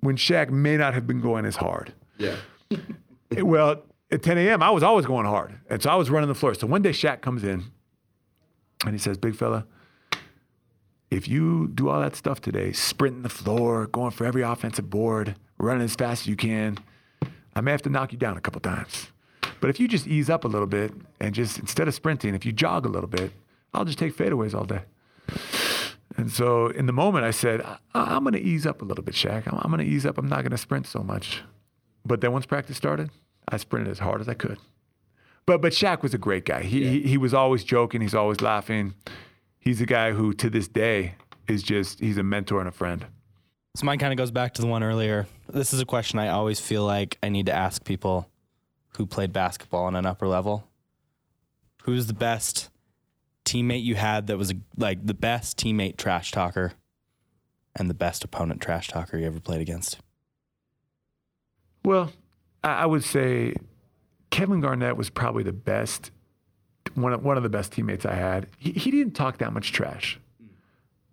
when 0.00 0.16
Shaq 0.16 0.50
may 0.50 0.76
not 0.78 0.94
have 0.94 1.06
been 1.06 1.20
going 1.20 1.44
as 1.44 1.56
hard. 1.56 1.92
Yeah. 2.16 2.36
well, 3.36 3.82
at 4.10 4.22
10 4.22 4.38
a.m., 4.38 4.62
I 4.62 4.70
was 4.70 4.82
always 4.82 5.04
going 5.04 5.26
hard. 5.26 5.58
And 5.68 5.82
so 5.82 5.90
I 5.90 5.96
was 5.96 6.08
running 6.08 6.28
the 6.28 6.34
floor. 6.34 6.54
So 6.54 6.66
one 6.66 6.80
day 6.82 6.90
Shaq 6.90 7.20
comes 7.20 7.44
in 7.44 7.64
and 8.84 8.94
he 8.94 8.98
says, 8.98 9.18
Big 9.18 9.36
fella, 9.36 9.66
if 11.10 11.28
you 11.28 11.68
do 11.74 11.88
all 11.88 12.00
that 12.00 12.16
stuff 12.16 12.40
today, 12.40 12.72
sprinting 12.72 13.22
the 13.22 13.28
floor, 13.28 13.86
going 13.86 14.10
for 14.10 14.24
every 14.26 14.42
offensive 14.42 14.90
board, 14.90 15.36
running 15.58 15.82
as 15.82 15.94
fast 15.94 16.22
as 16.22 16.26
you 16.26 16.36
can, 16.36 16.78
I 17.54 17.60
may 17.60 17.70
have 17.70 17.82
to 17.82 17.90
knock 17.90 18.12
you 18.12 18.18
down 18.18 18.36
a 18.36 18.40
couple 18.40 18.60
times. 18.60 19.08
But 19.60 19.70
if 19.70 19.80
you 19.80 19.88
just 19.88 20.06
ease 20.06 20.30
up 20.30 20.44
a 20.44 20.48
little 20.48 20.66
bit 20.68 20.92
and 21.20 21.34
just 21.34 21.58
instead 21.58 21.88
of 21.88 21.94
sprinting, 21.94 22.34
if 22.34 22.44
you 22.46 22.52
jog 22.52 22.86
a 22.86 22.88
little 22.88 23.08
bit, 23.08 23.32
I'll 23.74 23.84
just 23.84 23.98
take 23.98 24.16
fadeaways 24.16 24.54
all 24.54 24.64
day. 24.64 24.82
And 26.16 26.30
so 26.30 26.68
in 26.68 26.86
the 26.86 26.92
moment, 26.92 27.24
I 27.24 27.30
said, 27.30 27.60
I- 27.62 27.78
I'm 27.94 28.22
going 28.24 28.34
to 28.34 28.40
ease 28.40 28.66
up 28.66 28.82
a 28.82 28.84
little 28.84 29.04
bit, 29.04 29.14
Shaq. 29.14 29.46
I'm, 29.46 29.58
I'm 29.62 29.70
going 29.70 29.84
to 29.84 29.90
ease 29.92 30.04
up. 30.06 30.18
I'm 30.18 30.28
not 30.28 30.42
going 30.42 30.50
to 30.50 30.58
sprint 30.58 30.86
so 30.86 31.00
much. 31.00 31.42
But 32.04 32.20
then 32.20 32.32
once 32.32 32.46
practice 32.46 32.76
started, 32.76 33.10
I 33.48 33.56
sprinted 33.56 33.90
as 33.90 33.98
hard 34.00 34.20
as 34.20 34.28
I 34.28 34.34
could. 34.34 34.58
But 35.46 35.62
but 35.62 35.72
Shaq 35.72 36.02
was 36.02 36.12
a 36.12 36.18
great 36.18 36.44
guy. 36.44 36.62
He 36.62 36.86
he, 36.86 37.02
he 37.02 37.18
was 37.18 37.32
always 37.32 37.64
joking. 37.64 38.00
He's 38.02 38.14
always 38.14 38.40
laughing. 38.42 38.94
He's 39.60 39.80
a 39.80 39.86
guy 39.86 40.12
who 40.12 40.32
to 40.34 40.50
this 40.50 40.68
day 40.68 41.14
is 41.46 41.62
just 41.62 42.00
he's 42.00 42.18
a 42.18 42.22
mentor 42.22 42.60
and 42.60 42.68
a 42.68 42.72
friend. 42.72 43.06
So 43.76 43.86
mine 43.86 43.98
kind 43.98 44.12
of 44.12 44.16
goes 44.16 44.30
back 44.30 44.54
to 44.54 44.62
the 44.62 44.66
one 44.66 44.82
earlier. 44.82 45.26
This 45.48 45.72
is 45.72 45.80
a 45.80 45.86
question 45.86 46.18
I 46.18 46.28
always 46.28 46.58
feel 46.58 46.84
like 46.84 47.18
I 47.22 47.28
need 47.28 47.46
to 47.46 47.52
ask 47.52 47.84
people 47.84 48.28
who 48.96 49.06
played 49.06 49.32
basketball 49.32 49.84
on 49.84 49.94
an 49.94 50.06
upper 50.06 50.26
level. 50.26 50.68
Who's 51.82 52.06
the 52.06 52.14
best 52.14 52.70
teammate 53.44 53.84
you 53.84 53.94
had 53.94 54.26
that 54.26 54.36
was 54.36 54.52
like 54.76 55.06
the 55.06 55.14
best 55.14 55.56
teammate 55.56 55.96
trash 55.96 56.32
talker 56.32 56.72
and 57.76 57.88
the 57.88 57.94
best 57.94 58.24
opponent 58.24 58.60
trash 58.60 58.88
talker 58.88 59.16
you 59.16 59.26
ever 59.26 59.40
played 59.40 59.60
against? 59.60 59.98
Well, 61.84 62.10
I, 62.62 62.82
I 62.82 62.86
would 62.86 63.04
say 63.04 63.54
Kevin 64.30 64.60
Garnett 64.60 64.96
was 64.96 65.08
probably 65.08 65.42
the 65.42 65.52
best 65.52 66.10
one 66.96 67.12
of, 67.12 67.24
one 67.24 67.36
of 67.36 67.42
the 67.42 67.48
best 67.48 67.72
teammates 67.72 68.04
I 68.06 68.14
had. 68.14 68.46
He, 68.58 68.72
he 68.72 68.90
didn't 68.90 69.14
talk 69.14 69.38
that 69.38 69.52
much 69.52 69.72
trash, 69.72 70.18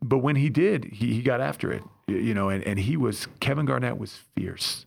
but 0.01 0.20
when 0.20 0.36
he 0.36 0.50
did, 0.50 0.86
he, 0.86 1.13
he 1.13 1.22
got 1.22 1.41
after 1.41 1.72
it. 1.72 1.84
You 2.08 2.36
know, 2.36 2.50
and, 2.50 2.63
and 2.63 2.77
he 2.77 2.98
was 2.98 3.27
Kevin 3.39 3.65
Garnett 3.65 3.98
was 3.98 4.20
fierce. 4.36 4.86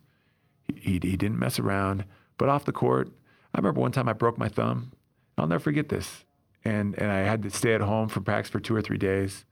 He, 0.72 1.00
he 1.02 1.16
didn't 1.16 1.38
mess 1.38 1.58
around. 1.58 2.04
But 2.36 2.48
off 2.48 2.64
the 2.64 2.72
court, 2.72 3.08
I 3.52 3.58
remember 3.58 3.80
one 3.80 3.90
time 3.90 4.08
I 4.08 4.12
broke 4.12 4.38
my 4.38 4.48
thumb. 4.48 4.92
I'll 5.36 5.48
never 5.48 5.58
forget 5.58 5.88
this. 5.88 6.24
And 6.64 6.96
and 6.96 7.10
I 7.10 7.18
had 7.18 7.42
to 7.42 7.50
stay 7.50 7.74
at 7.74 7.80
home 7.80 8.08
from 8.08 8.22
practice 8.24 8.50
for 8.50 8.60
two 8.60 8.76
or 8.76 8.82
three 8.82 8.98
days. 8.98 9.44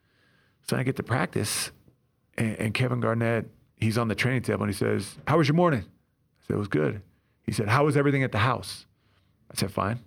So 0.63 0.77
I 0.77 0.83
get 0.83 0.97
to 0.97 1.03
practice, 1.03 1.71
and, 2.37 2.57
and 2.57 2.75
Kevin 2.75 3.01
Garnett, 3.01 3.49
he's 3.77 3.99
on 3.99 4.09
the 4.09 4.15
training 4.15 4.43
table 4.43 4.63
and 4.63 4.73
he 4.73 4.77
says, 4.77 5.17
"How 5.27 5.39
was 5.39 5.49
your 5.49 5.57
morning?" 5.57 5.81
I 5.81 6.47
said, 6.47 6.55
"It 6.55 6.59
was 6.59 6.69
good." 6.69 7.03
He 7.43 7.53
said, 7.53 7.69
"How 7.69 7.85
was 7.85 7.97
everything 7.97 8.23
at 8.23 8.33
the 8.33 8.39
house?" 8.39 8.87
I 9.51 9.55
said, 9.55 9.71
"Fine." 9.71 10.01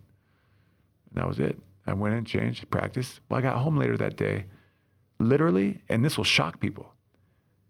And 1.12 1.22
that 1.22 1.28
was 1.28 1.40
it. 1.40 1.58
I 1.88 1.94
went 1.94 2.16
in, 2.16 2.26
changed, 2.26 2.70
practiced. 2.70 3.20
Well, 3.30 3.40
I 3.40 3.42
got 3.42 3.58
home 3.58 3.78
later 3.78 3.98
that 3.98 4.16
day. 4.16 4.46
Literally, 5.20 5.82
and 5.90 6.04
this 6.06 6.18
will 6.18 6.24
shock 6.24 6.60
people. 6.60 6.94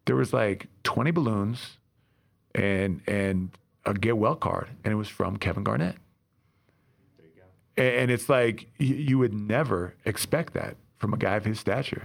There 0.05 0.15
was 0.15 0.33
like 0.33 0.67
20 0.83 1.11
balloons 1.11 1.77
and 2.53 3.01
and 3.07 3.51
a 3.85 3.93
get 3.93 4.17
well 4.17 4.35
card, 4.35 4.67
and 4.83 4.91
it 4.91 4.95
was 4.97 5.07
from 5.07 5.37
Kevin 5.37 5.63
Garnett. 5.63 5.95
A- 7.77 7.99
And 8.01 8.11
it's 8.11 8.29
like 8.29 8.67
you, 8.77 8.95
you 8.95 9.17
would 9.17 9.33
never 9.33 9.95
expect 10.05 10.53
that 10.53 10.75
from 10.97 11.13
a 11.13 11.17
guy 11.17 11.35
of 11.35 11.45
his 11.45 11.59
stature. 11.59 12.03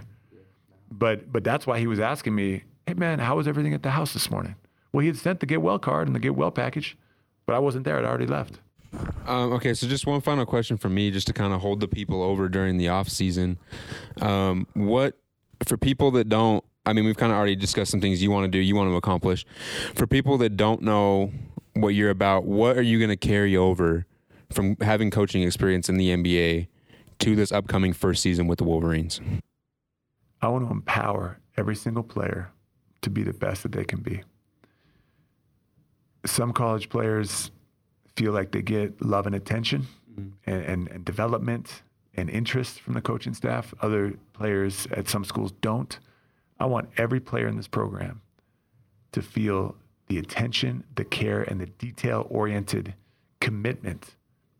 But 0.91 1.31
but 1.31 1.43
that's 1.43 1.67
why 1.67 1.79
he 1.79 1.87
was 1.87 1.99
asking 1.99 2.35
me, 2.35 2.63
"Hey 2.87 2.93
man, 2.93 3.19
how 3.19 3.35
was 3.37 3.47
everything 3.47 3.73
at 3.73 3.83
the 3.83 3.91
house 3.91 4.13
this 4.13 4.29
morning?" 4.31 4.55
Well, 4.93 5.01
he 5.01 5.07
had 5.07 5.17
sent 5.17 5.39
the 5.41 5.45
get 5.45 5.61
well 5.61 5.79
card 5.79 6.07
and 6.07 6.15
the 6.15 6.19
get 6.19 6.35
well 6.35 6.51
package, 6.51 6.97
but 7.45 7.53
I 7.55 7.59
wasn't 7.59 7.83
there. 7.85 7.97
I'd 7.97 8.05
already 8.05 8.27
left. 8.27 8.59
Um, 9.25 9.53
okay, 9.53 9.73
so 9.73 9.87
just 9.87 10.05
one 10.05 10.21
final 10.21 10.45
question 10.45 10.77
from 10.77 10.93
me, 10.93 11.09
just 11.11 11.27
to 11.27 11.33
kind 11.33 11.53
of 11.53 11.61
hold 11.61 11.79
the 11.79 11.87
people 11.87 12.21
over 12.21 12.47
during 12.47 12.77
the 12.77 12.89
off 12.89 13.09
season. 13.09 13.57
Um, 14.21 14.67
what 14.73 15.17
for 15.65 15.77
people 15.77 16.11
that 16.11 16.29
don't? 16.29 16.63
I 16.85 16.93
mean, 16.93 17.05
we've 17.05 17.17
kind 17.17 17.31
of 17.31 17.37
already 17.37 17.55
discussed 17.55 17.89
some 17.89 18.01
things 18.01 18.21
you 18.21 18.29
want 18.29 18.45
to 18.45 18.51
do, 18.51 18.59
you 18.59 18.75
want 18.75 18.91
to 18.91 18.95
accomplish. 18.95 19.45
For 19.95 20.05
people 20.05 20.37
that 20.37 20.55
don't 20.55 20.83
know 20.83 21.31
what 21.73 21.89
you're 21.89 22.11
about, 22.11 22.45
what 22.45 22.77
are 22.77 22.83
you 22.83 22.99
going 22.99 23.09
to 23.09 23.17
carry 23.17 23.57
over 23.57 24.05
from 24.51 24.77
having 24.81 25.09
coaching 25.09 25.41
experience 25.41 25.89
in 25.89 25.97
the 25.97 26.09
NBA 26.09 26.67
to 27.19 27.35
this 27.35 27.51
upcoming 27.51 27.93
first 27.93 28.21
season 28.21 28.45
with 28.45 28.59
the 28.59 28.63
Wolverines? 28.63 29.19
I 30.41 30.49
want 30.49 30.67
to 30.67 30.71
empower 30.71 31.39
every 31.57 31.75
single 31.75 32.03
player 32.03 32.51
to 33.01 33.09
be 33.09 33.23
the 33.23 33.33
best 33.33 33.63
that 33.63 33.71
they 33.71 33.83
can 33.83 34.01
be. 34.01 34.21
Some 36.25 36.53
college 36.53 36.89
players 36.89 37.49
feel 38.15 38.31
like 38.31 38.51
they 38.51 38.61
get 38.61 39.01
love 39.01 39.25
and 39.25 39.35
attention 39.35 39.87
mm-hmm. 40.11 40.29
and, 40.45 40.63
and, 40.63 40.87
and 40.89 41.05
development 41.05 41.83
and 42.15 42.29
interest 42.29 42.79
from 42.79 42.93
the 42.93 43.01
coaching 43.01 43.33
staff. 43.33 43.73
Other 43.81 44.13
players 44.33 44.87
at 44.91 45.09
some 45.09 45.25
schools 45.25 45.51
don't. 45.61 45.99
I 46.59 46.65
want 46.65 46.89
every 46.97 47.19
player 47.19 47.47
in 47.47 47.57
this 47.57 47.67
program 47.67 48.21
to 49.11 49.21
feel 49.21 49.75
the 50.07 50.17
attention, 50.17 50.83
the 50.95 51.03
care, 51.03 51.41
and 51.41 51.59
the 51.59 51.65
detail 51.65 52.27
oriented 52.29 52.93
commitment 53.39 54.15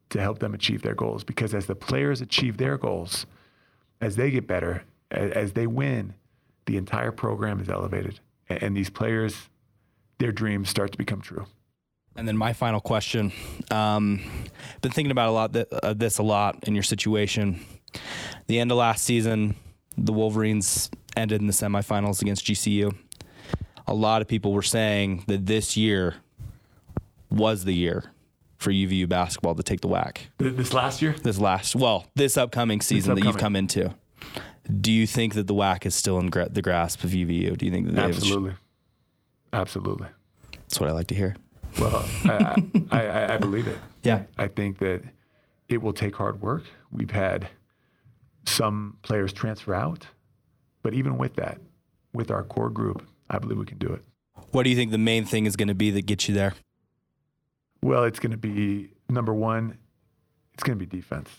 to 0.09 0.19
help 0.19 0.39
them 0.39 0.53
achieve 0.53 0.81
their 0.81 0.95
goals. 0.95 1.24
Because 1.24 1.53
as 1.53 1.65
the 1.65 1.75
players 1.75 2.21
achieve 2.21 2.57
their 2.57 2.77
goals, 2.77 3.25
as 4.01 4.15
they 4.15 4.31
get 4.31 4.47
better, 4.47 4.83
as 5.12 5.53
they 5.53 5.67
win, 5.67 6.13
the 6.65 6.77
entire 6.77 7.12
program 7.12 7.59
is 7.59 7.69
elevated. 7.69 8.19
And 8.50 8.75
these 8.75 8.89
players, 8.89 9.50
their 10.17 10.31
dreams 10.31 10.69
start 10.69 10.91
to 10.91 10.97
become 10.97 11.21
true. 11.21 11.45
And 12.15 12.27
then 12.27 12.38
my 12.38 12.53
final 12.53 12.79
question. 12.79 13.31
Um, 13.72 14.22
been 14.81 14.91
thinking 14.91 15.12
about 15.12 15.29
a 15.29 15.31
lot 15.31 15.53
th- 15.53 15.67
uh, 15.72 15.93
this 15.93 16.17
a 16.17 16.24
lot 16.24 16.63
in 16.67 16.74
your 16.74 16.84
situation. 16.84 17.60
The 18.48 18.60
end 18.60 18.72
of 18.72 18.77
last 18.77 19.03
season, 19.03 19.55
the 19.98 20.13
Wolverines 20.13 20.89
ended 21.17 21.41
in 21.41 21.48
the 21.48 21.53
semifinals 21.53 22.22
against 22.22 22.45
GCU. 22.45 22.95
A 23.88 23.93
lot 23.93 24.22
of 24.22 24.27
people 24.27 24.53
were 24.53 24.62
saying 24.63 25.25
that 25.27 25.45
this 25.45 25.77
year 25.77 26.15
was 27.29 27.65
the 27.65 27.74
year 27.74 28.12
for 28.57 28.72
UVU 28.72 29.07
basketball 29.07 29.55
to 29.55 29.63
take 29.63 29.81
the 29.81 29.88
WAC. 29.88 30.17
This 30.38 30.74
last 30.74 31.01
year, 31.01 31.13
This 31.22 31.38
last, 31.38 31.75
well, 31.75 32.07
this 32.15 32.38
upcoming 32.38 32.81
season 32.81 33.15
that 33.15 33.24
you've 33.24 33.38
come 33.38 33.55
into. 33.55 33.93
Do 34.81 34.91
you 34.91 35.05
think 35.05 35.34
that 35.36 35.48
the 35.48 35.53
WAC 35.53 35.86
is 35.86 35.93
still 35.93 36.17
in 36.19 36.29
gra- 36.29 36.50
the 36.50 36.62
grasp 36.62 37.03
of 37.03 37.12
UVU? 37.12 37.57
Do 37.57 37.65
you 37.65 37.72
think 37.72 37.91
that 37.91 38.05
Absolutely. 38.05 38.53
Absolutely. 39.53 40.07
That's 40.51 40.79
what 40.79 40.89
I 40.89 40.93
like 40.93 41.07
to 41.07 41.15
hear. 41.15 41.36
Well, 41.79 42.05
I, 42.24 42.63
I, 42.91 43.08
I, 43.08 43.34
I 43.36 43.38
believe 43.38 43.67
it. 43.67 43.77
Yeah. 44.03 44.24
I 44.38 44.48
think 44.48 44.79
that 44.79 45.03
it 45.67 45.82
will 45.82 45.94
take 45.94 46.15
hard 46.15 46.41
work. 46.41 46.63
We've 46.91 47.12
had 47.12 47.50
some 48.46 48.98
players 49.01 49.34
transfer 49.34 49.74
out, 49.74 50.08
but 50.84 50.94
even 50.94 51.17
with 51.17 51.36
that, 51.36 51.60
with 52.13 52.32
our 52.32 52.44
core 52.44 52.70
group, 52.70 53.05
I 53.29 53.39
believe 53.39 53.58
we 53.58 53.65
can 53.65 53.77
do 53.77 53.88
it. 53.88 54.03
What 54.51 54.63
do 54.63 54.70
you 54.70 54.75
think 54.75 54.91
the 54.91 54.98
main 54.98 55.25
thing 55.25 55.46
is 55.46 55.55
going 55.55 55.67
to 55.67 55.75
be 55.75 55.91
that 55.91 56.05
gets 56.05 56.29
you 56.29 56.36
there? 56.36 56.53
Well, 57.82 58.03
it's 58.03 58.20
going 58.20 58.32
to 58.32 58.38
be 58.38 58.91
number 59.10 59.34
one. 59.34 59.77
It's 60.53 60.63
going 60.63 60.77
to 60.79 60.86
be 60.86 60.98
defense. 60.98 61.29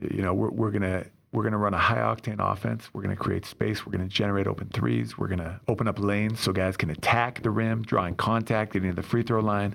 You 0.00 0.22
know, 0.22 0.32
we're, 0.32 0.50
we're 0.50 0.70
going 0.70 0.82
to 0.82 1.06
we're 1.34 1.42
going 1.42 1.52
to 1.52 1.58
run 1.58 1.74
a 1.74 1.78
high 1.78 1.98
octane 1.98 2.36
offense. 2.38 2.88
We're 2.92 3.02
going 3.02 3.14
to 3.14 3.20
create 3.20 3.44
space. 3.44 3.84
We're 3.84 3.90
going 3.90 4.08
to 4.08 4.14
generate 4.14 4.46
open 4.46 4.68
threes. 4.68 5.18
We're 5.18 5.26
going 5.26 5.40
to 5.40 5.60
open 5.66 5.88
up 5.88 5.98
lanes 5.98 6.38
so 6.38 6.52
guys 6.52 6.76
can 6.76 6.90
attack 6.90 7.42
the 7.42 7.50
rim, 7.50 7.82
drawing 7.82 8.14
contact, 8.14 8.72
getting 8.72 8.90
to 8.90 8.94
the 8.94 9.02
free 9.02 9.24
throw 9.24 9.40
line, 9.40 9.74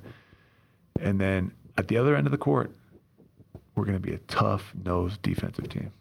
and 1.01 1.19
then 1.19 1.51
at 1.77 1.89
the 1.89 1.97
other 1.97 2.15
end 2.15 2.27
of 2.27 2.31
the 2.31 2.37
court, 2.37 2.71
we're 3.75 3.83
going 3.83 3.97
to 3.97 4.01
be 4.01 4.13
a 4.13 4.19
tough 4.19 4.73
nosed 4.85 5.21
defensive 5.21 5.67
team. 5.67 5.91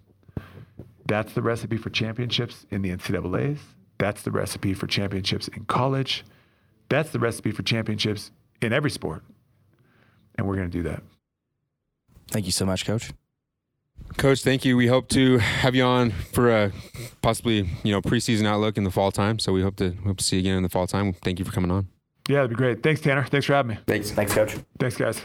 That's 1.07 1.33
the 1.33 1.43
recipe 1.43 1.77
for 1.77 1.91
championships 1.91 2.65
in 2.71 2.83
the 2.83 2.91
NCAA's. 2.91 3.61
That's 3.99 4.23
the 4.23 4.31
recipe 4.31 4.75
for 4.75 4.87
championships 4.87 5.49
in 5.49 5.65
college. 5.65 6.25
That's 6.89 7.11
the 7.11 7.19
recipe 7.19 7.51
for 7.51 7.65
championships 7.65 8.31
in 8.63 8.73
every 8.73 8.91
sport. 8.91 9.25
And 10.37 10.47
we're 10.47 10.57
going 10.57 10.71
to 10.71 10.77
do 10.77 10.85
that. 10.85 11.03
Thank 12.31 12.47
you 12.47 12.53
so 12.53 12.65
much, 12.65 12.87
Coach. 12.87 13.11
Coach, 14.17 14.43
thank 14.43 14.65
you. 14.65 14.77
We 14.77 14.89
hope 14.89 15.09
to 15.11 15.39
have 15.39 15.77
you 15.77 15.85
on 15.85 16.11
for 16.11 16.51
a 16.51 16.73
possibly 17.23 17.69
you 17.85 17.93
know 17.93 18.03
preseason 18.03 18.47
outlook 18.47 18.77
in 18.77 18.85
the 18.85 18.91
fall 18.91 19.13
time. 19.13 19.39
So 19.39 19.53
we 19.53 19.63
hope 19.63 19.77
to 19.77 19.93
hope 20.05 20.19
to 20.19 20.25
see 20.25 20.37
you 20.37 20.41
again 20.41 20.57
in 20.57 20.63
the 20.65 20.69
fall 20.69 20.87
time. 20.87 21.13
Thank 21.13 21.39
you 21.39 21.45
for 21.45 21.53
coming 21.53 21.71
on. 21.71 21.89
Yeah, 22.29 22.37
that'd 22.37 22.51
be 22.51 22.57
great. 22.57 22.83
Thanks, 22.83 23.01
Tanner. 23.01 23.25
Thanks 23.25 23.47
for 23.47 23.55
having 23.55 23.77
me. 23.77 23.79
Thanks. 23.87 24.11
Thanks, 24.11 24.35
Coach. 24.35 24.57
Thanks, 24.79 24.97
guys. 24.97 25.23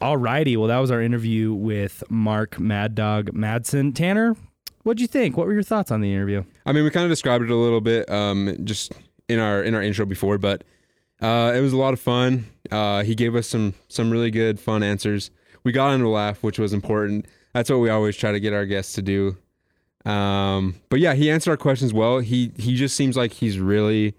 All 0.00 0.16
righty. 0.16 0.56
Well, 0.56 0.68
that 0.68 0.78
was 0.78 0.90
our 0.90 1.00
interview 1.00 1.52
with 1.52 2.02
Mark 2.10 2.58
Mad 2.58 2.94
Dog 2.94 3.30
Madsen. 3.32 3.94
Tanner, 3.94 4.36
what'd 4.82 5.00
you 5.00 5.06
think? 5.06 5.36
What 5.36 5.46
were 5.46 5.52
your 5.52 5.62
thoughts 5.62 5.90
on 5.90 6.00
the 6.00 6.12
interview? 6.12 6.42
I 6.66 6.72
mean, 6.72 6.84
we 6.84 6.90
kind 6.90 7.04
of 7.04 7.10
described 7.10 7.44
it 7.44 7.50
a 7.50 7.56
little 7.56 7.80
bit 7.80 8.10
um, 8.10 8.56
just 8.64 8.92
in 9.28 9.38
our 9.38 9.62
in 9.62 9.74
our 9.74 9.82
intro 9.82 10.06
before, 10.06 10.38
but 10.38 10.64
uh, 11.22 11.52
it 11.54 11.60
was 11.60 11.72
a 11.72 11.76
lot 11.76 11.92
of 11.92 12.00
fun. 12.00 12.46
Uh, 12.70 13.02
he 13.02 13.14
gave 13.14 13.34
us 13.34 13.46
some 13.46 13.74
some 13.88 14.10
really 14.10 14.30
good 14.30 14.58
fun 14.58 14.82
answers. 14.82 15.30
We 15.64 15.72
got 15.72 15.92
him 15.92 16.00
to 16.00 16.08
laugh, 16.08 16.42
which 16.42 16.58
was 16.58 16.72
important. 16.72 17.26
That's 17.52 17.70
what 17.70 17.78
we 17.78 17.90
always 17.90 18.16
try 18.16 18.32
to 18.32 18.40
get 18.40 18.52
our 18.52 18.66
guests 18.66 18.92
to 18.94 19.02
do. 19.02 19.36
Um, 20.04 20.76
but 20.88 21.00
yeah, 21.00 21.14
he 21.14 21.30
answered 21.30 21.50
our 21.50 21.56
questions 21.56 21.92
well. 21.92 22.20
He 22.20 22.52
he 22.56 22.74
just 22.76 22.96
seems 22.96 23.16
like 23.16 23.32
he's 23.32 23.58
really 23.58 24.14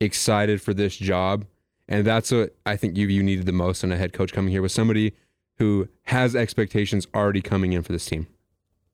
excited 0.00 0.60
for 0.60 0.74
this 0.74 0.96
job, 0.96 1.44
and 1.88 2.04
that's 2.06 2.32
what 2.32 2.54
I 2.66 2.76
think 2.76 2.96
you 2.96 3.06
you 3.08 3.22
needed 3.22 3.46
the 3.46 3.52
most 3.52 3.84
in 3.84 3.92
a 3.92 3.96
head 3.96 4.12
coach 4.12 4.32
coming 4.32 4.50
here 4.50 4.62
with 4.62 4.72
somebody 4.72 5.14
who 5.58 5.88
has 6.04 6.34
expectations 6.34 7.06
already 7.14 7.40
coming 7.40 7.72
in 7.72 7.82
for 7.82 7.92
this 7.92 8.06
team. 8.06 8.26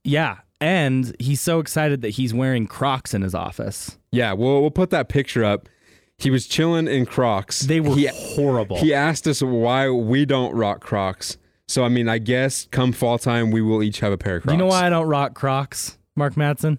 Yeah. 0.04 0.38
And 0.62 1.16
he's 1.18 1.40
so 1.40 1.58
excited 1.58 2.02
that 2.02 2.10
he's 2.10 2.34
wearing 2.34 2.66
Crocs 2.66 3.14
in 3.14 3.22
his 3.22 3.34
office. 3.34 3.96
Yeah, 4.12 4.34
we'll 4.34 4.60
we'll 4.60 4.70
put 4.70 4.90
that 4.90 5.08
picture 5.08 5.42
up. 5.42 5.70
He 6.18 6.28
was 6.28 6.46
chilling 6.46 6.86
in 6.86 7.06
Crocs. 7.06 7.60
They 7.60 7.80
were 7.80 7.94
He, 7.96 8.08
horrible. 8.12 8.76
he 8.76 8.92
asked 8.92 9.26
us 9.26 9.40
why 9.42 9.88
we 9.88 10.26
don't 10.26 10.54
rock 10.54 10.80
Crocs. 10.82 11.38
So 11.70 11.84
I 11.84 11.88
mean, 11.88 12.08
I 12.08 12.18
guess 12.18 12.66
come 12.72 12.90
fall 12.90 13.16
time 13.16 13.52
we 13.52 13.62
will 13.62 13.80
each 13.80 14.00
have 14.00 14.10
a 14.10 14.18
pair 14.18 14.36
of 14.36 14.42
Crocs. 14.42 14.52
you 14.52 14.58
know 14.58 14.66
why 14.66 14.86
I 14.86 14.90
don't 14.90 15.06
rock 15.06 15.34
Crocs, 15.34 15.98
Mark 16.16 16.34
Madsen? 16.34 16.78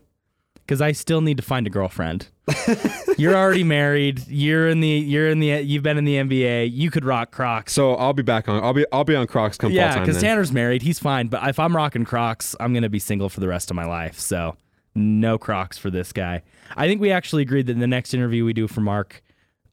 Because 0.55 0.81
I 0.81 0.91
still 0.91 1.21
need 1.21 1.37
to 1.37 1.43
find 1.43 1.65
a 1.65 1.69
girlfriend. 1.69 2.27
you're 3.17 3.33
already 3.33 3.63
married. 3.63 4.27
You're 4.27 4.67
in 4.67 4.81
the. 4.81 4.89
You're 4.89 5.29
in 5.29 5.39
the. 5.39 5.61
You've 5.61 5.83
been 5.83 5.97
in 5.97 6.03
the 6.03 6.15
NBA. 6.15 6.71
You 6.73 6.91
could 6.91 7.05
rock 7.05 7.31
Crocs. 7.31 7.71
So 7.71 7.95
I'll 7.95 8.11
be 8.11 8.21
back 8.21 8.49
on. 8.49 8.61
I'll 8.61 8.73
be 8.73 8.85
I'll 8.91 9.05
be 9.05 9.15
on 9.15 9.27
Crocs 9.27 9.57
come 9.57 9.71
yeah, 9.71 9.83
fall 9.83 9.93
time. 9.93 9.97
Yeah, 10.01 10.05
because 10.05 10.21
then. 10.21 10.31
Tanner's 10.31 10.51
married. 10.51 10.81
He's 10.81 10.99
fine. 10.99 11.27
But 11.27 11.47
if 11.47 11.57
I'm 11.57 11.73
rocking 11.73 12.03
Crocs, 12.03 12.53
I'm 12.59 12.73
gonna 12.73 12.89
be 12.89 12.99
single 12.99 13.29
for 13.29 13.39
the 13.39 13.47
rest 13.47 13.71
of 13.71 13.77
my 13.77 13.85
life. 13.85 14.19
So 14.19 14.57
no 14.93 15.37
Crocs 15.37 15.77
for 15.77 15.89
this 15.89 16.11
guy. 16.11 16.43
I 16.75 16.87
think 16.87 16.99
we 16.99 17.11
actually 17.11 17.43
agreed 17.43 17.67
that 17.67 17.73
in 17.73 17.79
the 17.79 17.87
next 17.87 18.13
interview 18.13 18.43
we 18.43 18.51
do 18.51 18.67
for 18.67 18.81
Mark, 18.81 19.23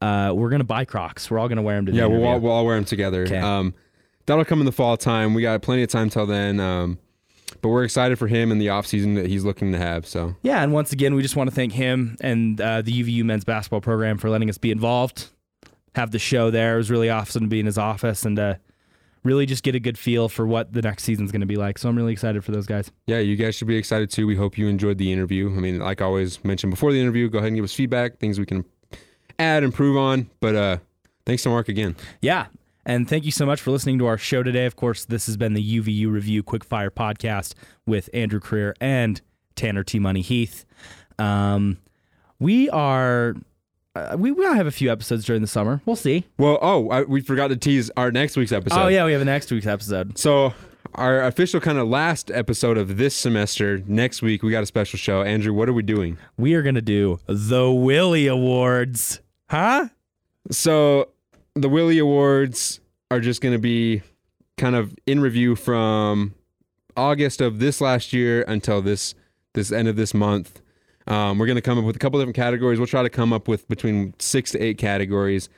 uh, 0.01 0.33
we're 0.33 0.51
gonna 0.51 0.63
buy 0.63 0.85
Crocs. 0.85 1.29
We're 1.29 1.41
all 1.41 1.49
gonna 1.49 1.63
wear 1.63 1.75
them 1.75 1.87
to 1.87 1.93
the 1.93 1.99
yeah, 1.99 2.07
we'll 2.07 2.25
all, 2.25 2.39
we'll 2.39 2.53
all 2.53 2.65
wear 2.65 2.77
them 2.77 2.85
together. 2.85 3.23
Okay. 3.23 3.39
Um, 3.39 3.75
that'll 4.29 4.45
come 4.45 4.61
in 4.61 4.67
the 4.67 4.73
fall 4.73 4.97
time. 4.97 5.35
We 5.35 5.43
got 5.43 5.61
plenty 5.63 5.83
of 5.83 5.89
time 5.89 6.11
till 6.11 6.27
then. 6.27 6.61
Um, 6.61 6.99
but 7.61 7.71
we're 7.71 7.83
excited 7.83 8.19
for 8.19 8.29
him 8.29 8.53
and 8.53 8.61
the 8.61 8.69
off 8.69 8.87
season 8.87 9.15
that 9.15 9.27
he's 9.27 9.45
looking 9.45 9.73
to 9.73 9.79
have. 9.79 10.07
So 10.07 10.37
Yeah, 10.43 10.63
and 10.63 10.73
once 10.73 10.93
again, 10.93 11.15
we 11.15 11.23
just 11.23 11.35
want 11.35 11.51
to 11.51 11.57
thank 11.57 11.73
him 11.73 12.17
and 12.21 12.61
uh, 12.61 12.83
the 12.83 13.03
UVU 13.03 13.25
men's 13.25 13.45
basketball 13.45 13.81
program 13.81 14.19
for 14.19 14.31
letting 14.31 14.49
us 14.49 14.59
be 14.59 14.71
involved, 14.71 15.29
have 15.95 16.11
the 16.11 16.19
show 16.19 16.51
there. 16.51 16.75
It 16.75 16.79
was 16.79 16.91
really 16.91 17.11
awesome 17.11 17.43
to 17.45 17.49
be 17.49 17.59
in 17.59 17.67
his 17.67 17.79
office 17.79 18.25
and 18.25 18.39
uh, 18.39 18.55
really 19.25 19.47
just 19.47 19.63
get 19.63 19.75
a 19.75 19.81
good 19.81 19.99
feel 19.99 20.29
for 20.29 20.47
what 20.47 20.73
the 20.73 20.83
next 20.83 21.05
season's 21.05 21.33
going 21.33 21.41
to 21.41 21.47
be 21.47 21.57
like. 21.57 21.79
So 21.79 21.89
I'm 21.89 21.97
really 21.97 22.13
excited 22.13 22.45
for 22.45 22.53
those 22.53 22.67
guys. 22.67 22.91
yeah, 23.07 23.19
you 23.19 23.35
guys 23.35 23.55
should 23.55 23.67
be 23.69 23.77
excited 23.77 24.11
too. 24.11 24.27
We 24.27 24.37
hope 24.37 24.59
you 24.59 24.69
enjoyed 24.69 24.99
the 24.99 25.13
interview. 25.13 25.49
I 25.49 25.61
mean, 25.61 25.79
like 25.79 26.03
I 26.03 26.05
always 26.05 26.45
mentioned 26.45 26.71
before 26.71 26.93
the 26.93 27.01
interview, 27.01 27.29
go 27.29 27.39
ahead 27.39 27.49
and 27.49 27.57
give 27.57 27.65
us 27.65 27.75
feedback, 27.75 28.19
things 28.19 28.39
we 28.39 28.47
can 28.47 28.65
add, 29.39 29.65
improve 29.65 29.97
on. 29.97 30.31
But 30.41 30.55
uh, 30.55 30.77
thanks 31.25 31.43
to 31.45 31.49
Mark 31.49 31.69
again. 31.69 31.97
Yeah. 32.21 32.47
And 32.89 33.07
thank 33.07 33.27
you 33.27 33.31
so 33.31 33.45
much 33.45 33.61
for 33.61 33.71
listening 33.71 33.99
to 33.99 34.07
our 34.07 34.17
show 34.17 34.43
today. 34.43 34.65
Of 34.65 34.75
course, 34.77 35.05
this 35.05 35.27
has 35.27 35.37
been 35.37 35.53
the 35.53 35.79
UVU 35.79 36.11
Review 36.11 36.43
Quickfire 36.43 36.89
podcast 36.89 37.53
with 37.85 38.09
Andrew 38.15 38.41
Creer 38.41 38.73
and 38.81 39.21
Tanner 39.57 39.85
T 39.85 39.99
Money 39.99 40.23
Heath. 40.23 40.65
Um, 41.19 41.77
we 42.41 42.71
are. 42.71 43.35
Uh, 43.95 44.17
we 44.19 44.31
will 44.31 44.55
have 44.55 44.67
a 44.67 44.71
few 44.71 44.91
episodes 44.91 45.27
during 45.27 45.43
the 45.43 45.49
summer. 45.49 45.83
We'll 45.85 45.97
see. 45.97 46.25
Well, 46.39 46.59
oh, 46.63 46.89
I, 46.89 47.03
we 47.03 47.21
forgot 47.21 47.49
to 47.49 47.57
tease 47.57 47.91
our 47.99 48.11
next 48.11 48.39
week's 48.39 48.53
episode. 48.53 48.81
oh 48.81 48.89
yeah, 48.89 49.05
we 49.05 49.13
have 49.13 49.21
a 49.21 49.27
next 49.27 49.51
week's 49.51 49.67
episode. 49.67 50.17
So 50.17 50.55
our 50.95 51.23
official 51.25 51.61
kind 51.61 51.77
of 51.77 51.89
last 51.89 52.31
episode 52.31 52.79
of 52.79 52.97
this 52.97 53.15
semester, 53.15 53.83
next 53.87 54.23
week 54.23 54.43
we 54.43 54.51
got 54.51 54.63
a 54.63 54.67
special 54.67 54.99
show. 54.99 55.21
Andrew, 55.21 55.53
what 55.53 55.69
are 55.69 55.75
we 55.75 55.83
doing? 55.83 56.17
we 56.39 56.55
are 56.55 56.63
going 56.63 56.75
to 56.75 56.81
do 56.81 57.21
the 57.27 57.71
Willie 57.71 58.29
Awards. 58.29 59.21
Huh? 59.51 59.89
So 60.51 61.11
the 61.61 61.69
Willie 61.69 61.99
Awards 61.99 62.81
are 63.11 63.21
just 63.21 63.41
going 63.41 63.55
to 63.55 63.59
be 63.59 64.03
kind 64.57 64.75
of 64.77 64.95
in 65.07 65.21
review 65.21 65.57
from 65.57 66.35
August 66.97 67.41
of 67.41 67.59
this 67.59 67.81
last 67.81 68.13
year 68.13 68.45
until 68.49 68.83
this 68.83 69.15
this 69.55 69.73
end 69.73 69.89
of 69.89 69.97
this 69.97 70.15
month. 70.15 70.61
Um, 71.07 71.39
we're 71.39 71.47
going 71.47 71.57
to 71.57 71.63
come 71.63 71.79
up 71.79 71.85
with 71.85 71.97
a 71.97 71.99
couple 71.99 72.19
different 72.21 72.37
categories. 72.37 72.79
We'll 72.79 72.87
try 72.87 73.03
to 73.03 73.09
come 73.11 73.33
up 73.33 73.49
with 73.49 73.67
between 73.69 74.15
six 74.19 74.53
to 74.53 74.63
eight 74.63 74.77
categories, 74.77 75.49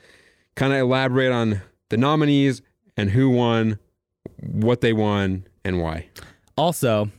kind 0.55 0.71
of 0.71 0.79
elaborate 0.79 1.31
on 1.31 1.61
the 1.89 1.97
nominees 1.97 2.61
and 2.95 3.09
who 3.09 3.29
won, 3.29 3.77
what 4.39 4.79
they 4.81 4.93
won, 4.93 5.45
and 5.65 5.81
why. 5.81 6.07
Also, 6.57 7.09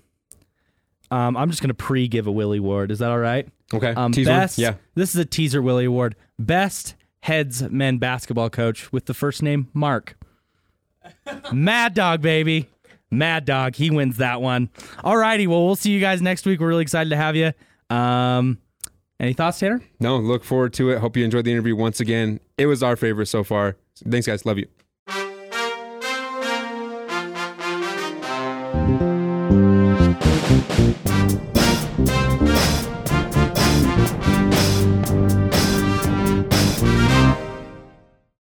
um, 1.11 1.37
I'm 1.37 1.51
just 1.51 1.61
going 1.61 1.69
to 1.69 1.75
pre 1.75 2.09
give 2.09 2.27
a 2.27 2.33
Willie 2.33 2.59
Award. 2.59 2.91
Is 2.91 3.01
that 3.01 3.11
all 3.11 3.19
right? 3.19 3.47
Okay. 3.75 3.91
Um, 3.91 4.13
Tease 4.13 4.29
one? 4.29 4.39
best, 4.39 4.59
Yeah. 4.59 4.75
This 4.95 5.15
is 5.15 5.21
a 5.21 5.25
teaser 5.25 5.61
Willie 5.61 5.85
Award. 5.85 6.17
Best 6.39 6.95
heads 7.23 7.63
men 7.71 7.99
basketball 7.99 8.51
coach 8.51 8.93
with 8.93 9.07
the 9.07 9.15
first 9.15 9.43
name 9.43 9.69
Mark. 9.73 10.17
Mad 11.53 11.95
Dog, 11.95 12.21
baby. 12.21 12.69
Mad 13.11 13.45
Dog. 13.45 13.75
He 13.77 13.91
wins 13.91 14.17
that 14.19 14.41
one. 14.41 14.71
All 15.05 15.17
righty. 15.17 15.47
Well, 15.47 15.65
we'll 15.65 15.77
see 15.77 15.91
you 15.91 16.01
guys 16.01 16.23
next 16.23 16.47
week. 16.47 16.61
We're 16.61 16.69
really 16.69 16.83
excited 16.83 17.11
to 17.11 17.17
have 17.17 17.37
you. 17.37 17.53
Um, 17.91 18.59
any 19.21 19.35
thoughts, 19.35 19.59
Tanner? 19.59 19.81
No, 20.01 20.17
look 20.19 20.45
forward 20.45 20.73
to 20.75 20.91
it. 20.91 20.99
Hope 20.99 21.17
you 21.17 21.25
enjoyed 21.25 21.45
the 21.45 21.53
interview 21.53 21.77
once 21.77 22.01
again. 22.01 22.41
It 22.59 22.67
was 22.67 22.83
our 22.83 22.97
favorite 22.97 23.27
so 23.27 23.45
far. 23.45 23.77
Thanks, 24.09 24.27
guys. 24.27 24.45
Love 24.47 24.59
you. 24.59 24.67